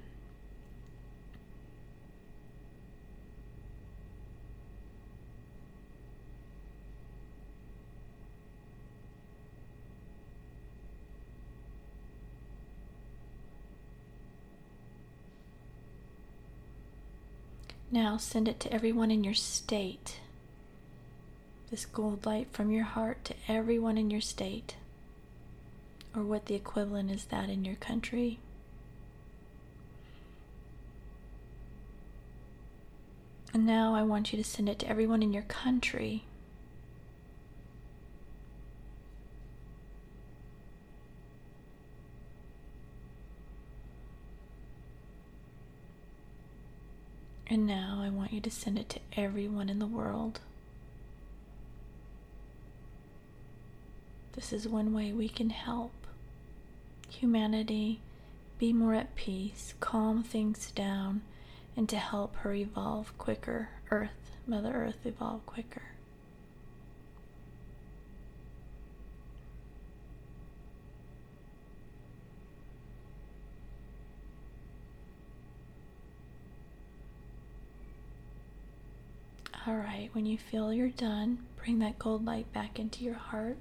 Now 17.90 18.16
send 18.16 18.48
it 18.48 18.58
to 18.60 18.72
everyone 18.72 19.10
in 19.10 19.22
your 19.22 19.34
state 19.34 20.18
this 21.70 21.84
gold 21.84 22.24
light 22.26 22.48
from 22.52 22.70
your 22.70 22.84
heart 22.84 23.24
to 23.24 23.34
everyone 23.48 23.98
in 23.98 24.10
your 24.10 24.20
state, 24.20 24.76
or 26.16 26.22
what 26.22 26.46
the 26.46 26.54
equivalent 26.54 27.10
is 27.10 27.26
that 27.26 27.50
in 27.50 27.64
your 27.64 27.74
country. 27.74 28.38
And 33.52 33.66
now 33.66 33.94
I 33.94 34.02
want 34.02 34.32
you 34.32 34.38
to 34.38 34.44
send 34.44 34.68
it 34.68 34.78
to 34.80 34.88
everyone 34.88 35.22
in 35.22 35.32
your 35.32 35.42
country. 35.42 36.24
And 47.48 47.66
now 47.66 48.00
I 48.02 48.08
want 48.08 48.32
you 48.32 48.40
to 48.40 48.50
send 48.50 48.78
it 48.78 48.88
to 48.90 49.00
everyone 49.16 49.68
in 49.68 49.78
the 49.78 49.86
world. 49.86 50.40
This 54.32 54.52
is 54.52 54.68
one 54.68 54.92
way 54.92 55.12
we 55.12 55.28
can 55.28 55.50
help 55.50 55.92
humanity 57.08 58.00
be 58.58 58.72
more 58.72 58.94
at 58.94 59.14
peace, 59.16 59.74
calm 59.80 60.22
things 60.22 60.70
down, 60.72 61.22
and 61.76 61.88
to 61.88 61.96
help 61.96 62.36
her 62.36 62.54
evolve 62.54 63.16
quicker, 63.18 63.68
Earth, 63.90 64.30
Mother 64.46 64.72
Earth, 64.72 65.04
evolve 65.04 65.44
quicker. 65.44 65.82
All 79.66 79.74
right, 79.74 80.10
when 80.12 80.26
you 80.26 80.38
feel 80.38 80.72
you're 80.72 80.88
done, 80.88 81.40
bring 81.56 81.80
that 81.80 81.98
gold 81.98 82.24
light 82.24 82.50
back 82.52 82.78
into 82.78 83.02
your 83.04 83.14
heart. 83.14 83.56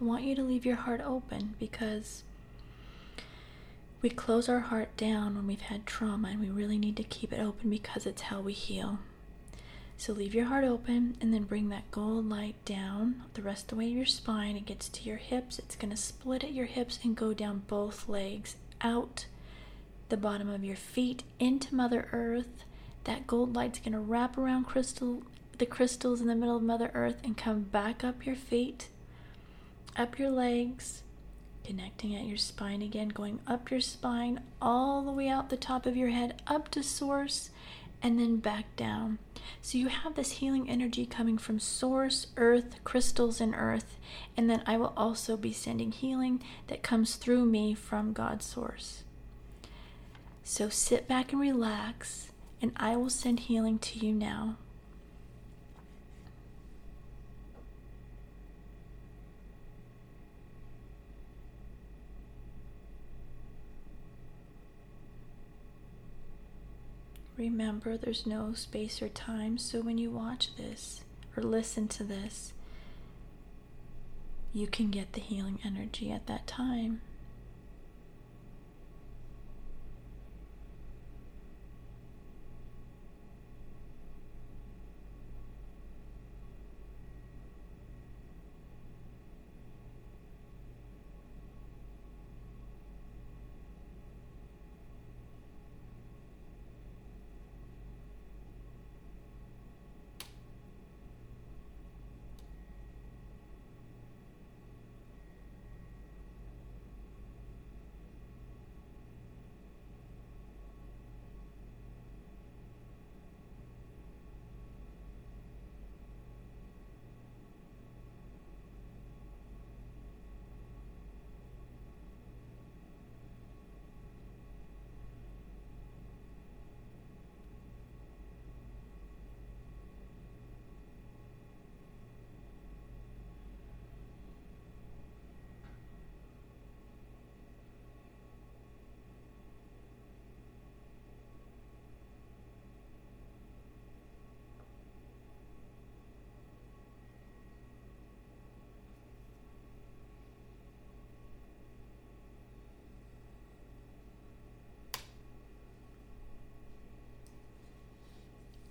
I 0.00 0.04
want 0.04 0.24
you 0.24 0.34
to 0.34 0.42
leave 0.42 0.66
your 0.66 0.76
heart 0.76 1.00
open 1.00 1.54
because 1.60 2.24
we 4.00 4.10
close 4.10 4.48
our 4.48 4.60
heart 4.60 4.96
down 4.96 5.34
when 5.34 5.46
we've 5.46 5.60
had 5.60 5.86
trauma 5.86 6.28
and 6.28 6.40
we 6.40 6.50
really 6.50 6.78
need 6.78 6.96
to 6.96 7.02
keep 7.02 7.32
it 7.32 7.40
open 7.40 7.68
because 7.70 8.06
it's 8.06 8.22
how 8.22 8.40
we 8.40 8.52
heal. 8.52 8.98
So 9.96 10.12
leave 10.12 10.34
your 10.34 10.44
heart 10.44 10.64
open 10.64 11.16
and 11.20 11.34
then 11.34 11.42
bring 11.42 11.68
that 11.70 11.90
gold 11.90 12.28
light 12.28 12.54
down 12.64 13.24
the 13.34 13.42
rest 13.42 13.64
of 13.64 13.68
the 13.70 13.76
way 13.76 13.86
of 13.86 13.96
your 13.96 14.06
spine. 14.06 14.56
It 14.56 14.66
gets 14.66 14.88
to 14.88 15.02
your 15.02 15.16
hips. 15.16 15.58
It's 15.58 15.74
going 15.74 15.90
to 15.90 15.96
split 15.96 16.44
at 16.44 16.52
your 16.52 16.66
hips 16.66 17.00
and 17.02 17.16
go 17.16 17.34
down 17.34 17.64
both 17.66 18.08
legs 18.08 18.54
out 18.80 19.26
the 20.08 20.16
bottom 20.16 20.48
of 20.48 20.64
your 20.64 20.76
feet 20.76 21.24
into 21.40 21.74
Mother 21.74 22.08
Earth. 22.12 22.64
That 23.04 23.26
gold 23.26 23.56
light's 23.56 23.80
going 23.80 23.92
to 23.92 23.98
wrap 23.98 24.38
around 24.38 24.64
crystal 24.66 25.22
the 25.58 25.66
crystals 25.66 26.20
in 26.20 26.28
the 26.28 26.36
middle 26.36 26.56
of 26.56 26.62
Mother 26.62 26.92
Earth 26.94 27.16
and 27.24 27.36
come 27.36 27.62
back 27.62 28.04
up 28.04 28.24
your 28.24 28.36
feet 28.36 28.88
up 29.96 30.18
your 30.18 30.30
legs, 30.30 31.02
connecting 31.68 32.16
at 32.16 32.24
your 32.24 32.38
spine 32.38 32.80
again, 32.80 33.08
going 33.08 33.38
up 33.46 33.70
your 33.70 33.82
spine, 33.82 34.40
all 34.58 35.02
the 35.02 35.12
way 35.12 35.28
out 35.28 35.50
the 35.50 35.56
top 35.56 35.84
of 35.84 35.98
your 35.98 36.08
head, 36.08 36.40
up 36.46 36.70
to 36.70 36.82
source, 36.82 37.50
and 38.02 38.18
then 38.18 38.38
back 38.38 38.74
down. 38.74 39.18
So 39.60 39.76
you 39.76 39.88
have 39.88 40.14
this 40.14 40.32
healing 40.32 40.70
energy 40.70 41.04
coming 41.04 41.36
from 41.36 41.60
source, 41.60 42.28
earth, 42.38 42.76
crystals, 42.84 43.38
and 43.38 43.54
earth. 43.54 43.98
And 44.34 44.48
then 44.48 44.62
I 44.64 44.78
will 44.78 44.94
also 44.96 45.36
be 45.36 45.52
sending 45.52 45.92
healing 45.92 46.42
that 46.68 46.82
comes 46.82 47.16
through 47.16 47.44
me 47.44 47.74
from 47.74 48.14
God's 48.14 48.46
source. 48.46 49.02
So 50.42 50.70
sit 50.70 51.06
back 51.06 51.32
and 51.32 51.40
relax, 51.40 52.32
and 52.62 52.72
I 52.76 52.96
will 52.96 53.10
send 53.10 53.40
healing 53.40 53.78
to 53.80 53.98
you 53.98 54.14
now. 54.14 54.56
Remember, 67.38 67.96
there's 67.96 68.26
no 68.26 68.52
space 68.52 69.00
or 69.00 69.08
time, 69.08 69.58
so 69.58 69.80
when 69.80 69.96
you 69.96 70.10
watch 70.10 70.56
this 70.56 71.04
or 71.36 71.42
listen 71.42 71.86
to 71.86 72.02
this, 72.02 72.52
you 74.52 74.66
can 74.66 74.90
get 74.90 75.12
the 75.12 75.20
healing 75.20 75.60
energy 75.64 76.10
at 76.10 76.26
that 76.26 76.48
time. 76.48 77.00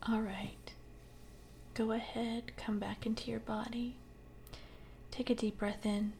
All 0.10 0.22
right. 0.22 0.72
Go 1.74 1.92
ahead, 1.92 2.54
come 2.56 2.80
back 2.80 3.06
into 3.06 3.30
your 3.30 3.42
body. 3.42 3.98
Take 5.12 5.30
a 5.30 5.36
deep 5.36 5.58
breath 5.58 5.86
in. 5.86 6.14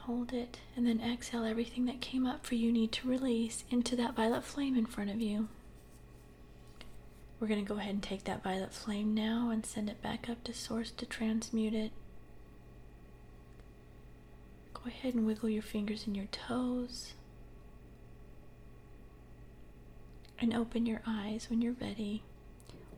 Hold 0.00 0.32
it, 0.34 0.58
and 0.76 0.86
then 0.86 1.00
exhale 1.00 1.44
everything 1.44 1.86
that 1.86 2.02
came 2.02 2.26
up 2.26 2.44
for 2.44 2.54
you 2.54 2.70
need 2.70 2.92
to 2.92 3.08
release 3.08 3.64
into 3.70 3.96
that 3.96 4.14
violet 4.14 4.44
flame 4.44 4.76
in 4.76 4.84
front 4.84 5.10
of 5.10 5.20
you. 5.22 5.48
We're 7.40 7.48
going 7.48 7.64
to 7.64 7.68
go 7.68 7.78
ahead 7.78 7.94
and 7.94 8.02
take 8.02 8.24
that 8.24 8.42
violet 8.42 8.72
flame 8.74 9.14
now 9.14 9.48
and 9.50 9.64
send 9.64 9.88
it 9.88 10.02
back 10.02 10.28
up 10.28 10.44
to 10.44 10.52
source 10.52 10.90
to 10.92 11.06
transmute 11.06 11.74
it. 11.74 11.92
Go 14.74 14.82
ahead 14.86 15.14
and 15.14 15.26
wiggle 15.26 15.48
your 15.48 15.62
fingers 15.62 16.06
and 16.06 16.14
your 16.16 16.26
toes. 16.26 17.14
And 20.38 20.52
open 20.54 20.84
your 20.84 21.00
eyes 21.06 21.48
when 21.48 21.62
you're 21.62 21.76
ready. 21.80 22.22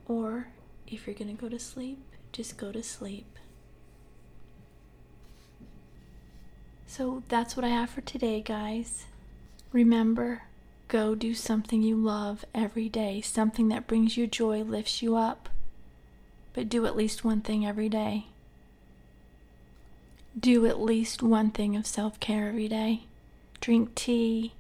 Or 0.09 0.49
if 0.87 1.07
you're 1.07 1.17
going 1.17 1.35
to 1.35 1.41
go 1.41 1.49
to 1.49 1.59
sleep, 1.59 1.99
just 2.33 2.57
go 2.57 2.73
to 2.73 2.83
sleep. 2.83 3.39
So 6.87 7.23
that's 7.29 7.57
what 7.57 7.65
I 7.65 7.69
have 7.69 7.91
for 7.91 8.01
today, 8.01 8.41
guys. 8.41 9.07
Remember, 9.73 10.43
go 10.89 11.15
do 11.15 11.35
something 11.35 11.83
you 11.83 11.97
love 11.97 12.45
every 12.55 12.89
day, 12.89 13.21
something 13.21 13.69
that 13.69 13.87
brings 13.87 14.17
you 14.17 14.27
joy, 14.27 14.63
lifts 14.63 15.03
you 15.03 15.17
up. 15.17 15.49
But 16.55 16.69
do 16.69 16.87
at 16.87 16.97
least 16.97 17.25
one 17.25 17.41
thing 17.41 17.67
every 17.67 17.89
day. 17.89 18.27
Do 20.39 20.67
at 20.67 20.81
least 20.81 21.23
one 21.23 21.51
thing 21.51 21.77
of 21.77 21.87
self 21.87 22.21
care 22.21 22.49
every 22.49 22.69
day. 22.69 23.03
Drink 23.61 23.95
tea, 23.95 24.53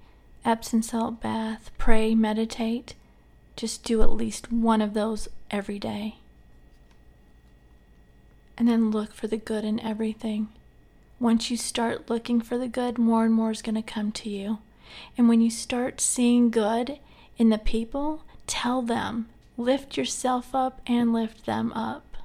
Epsom 0.44 0.82
salt 0.82 1.20
bath, 1.20 1.70
pray, 1.78 2.14
meditate. 2.14 2.94
Just 3.56 3.82
do 3.82 4.02
at 4.02 4.12
least 4.12 4.52
one 4.52 4.80
of 4.80 4.94
those 4.94 5.28
every 5.50 5.78
day. 5.78 6.16
And 8.58 8.68
then 8.68 8.90
look 8.90 9.12
for 9.12 9.26
the 9.26 9.36
good 9.36 9.64
in 9.64 9.80
everything. 9.80 10.48
Once 11.18 11.50
you 11.50 11.56
start 11.56 12.10
looking 12.10 12.40
for 12.40 12.58
the 12.58 12.68
good, 12.68 12.98
more 12.98 13.24
and 13.24 13.34
more 13.34 13.50
is 13.50 13.62
going 13.62 13.74
to 13.74 13.82
come 13.82 14.12
to 14.12 14.28
you. 14.28 14.58
And 15.16 15.28
when 15.28 15.40
you 15.40 15.50
start 15.50 16.00
seeing 16.00 16.50
good 16.50 16.98
in 17.38 17.50
the 17.50 17.58
people, 17.58 18.22
tell 18.46 18.82
them, 18.82 19.28
lift 19.56 19.96
yourself 19.96 20.54
up 20.54 20.80
and 20.86 21.12
lift 21.12 21.46
them 21.46 21.72
up. 21.72 22.16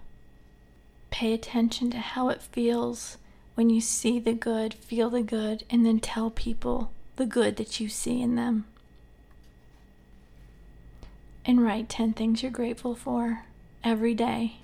Pay 1.09 1.33
attention 1.33 1.91
to 1.91 1.97
how 1.97 2.29
it 2.29 2.41
feels 2.41 3.17
when 3.55 3.69
you 3.69 3.81
see 3.81 4.19
the 4.19 4.33
good, 4.33 4.73
feel 4.73 5.09
the 5.09 5.21
good, 5.21 5.63
and 5.69 5.85
then 5.85 5.99
tell 5.99 6.29
people 6.29 6.91
the 7.17 7.25
good 7.25 7.57
that 7.57 7.79
you 7.79 7.89
see 7.89 8.21
in 8.21 8.35
them. 8.35 8.65
And 11.45 11.63
write 11.63 11.89
10 11.89 12.13
things 12.13 12.43
you're 12.43 12.51
grateful 12.51 12.95
for 12.95 13.45
every 13.83 14.13
day. 14.13 14.57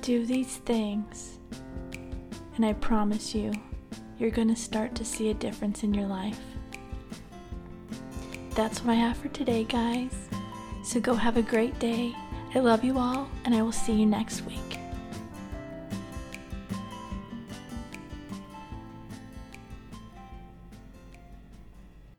Do 0.00 0.24
these 0.24 0.56
things 0.56 1.38
and 2.56 2.66
I 2.66 2.74
promise 2.74 3.34
you, 3.34 3.52
you're 4.18 4.30
going 4.30 4.48
to 4.48 4.56
start 4.56 4.94
to 4.96 5.04
see 5.04 5.30
a 5.30 5.34
difference 5.34 5.82
in 5.82 5.94
your 5.94 6.06
life. 6.06 6.38
That's 8.54 8.84
what 8.84 8.92
I 8.92 8.96
have 8.96 9.16
for 9.16 9.28
today, 9.28 9.64
guys. 9.64 10.28
So 10.84 11.00
go 11.00 11.14
have 11.14 11.36
a 11.36 11.42
great 11.42 11.78
day. 11.78 12.14
I 12.54 12.58
love 12.58 12.84
you 12.84 12.98
all, 12.98 13.28
and 13.44 13.54
I 13.54 13.62
will 13.62 13.72
see 13.72 13.94
you 13.94 14.06
next 14.06 14.42
week. 14.42 14.71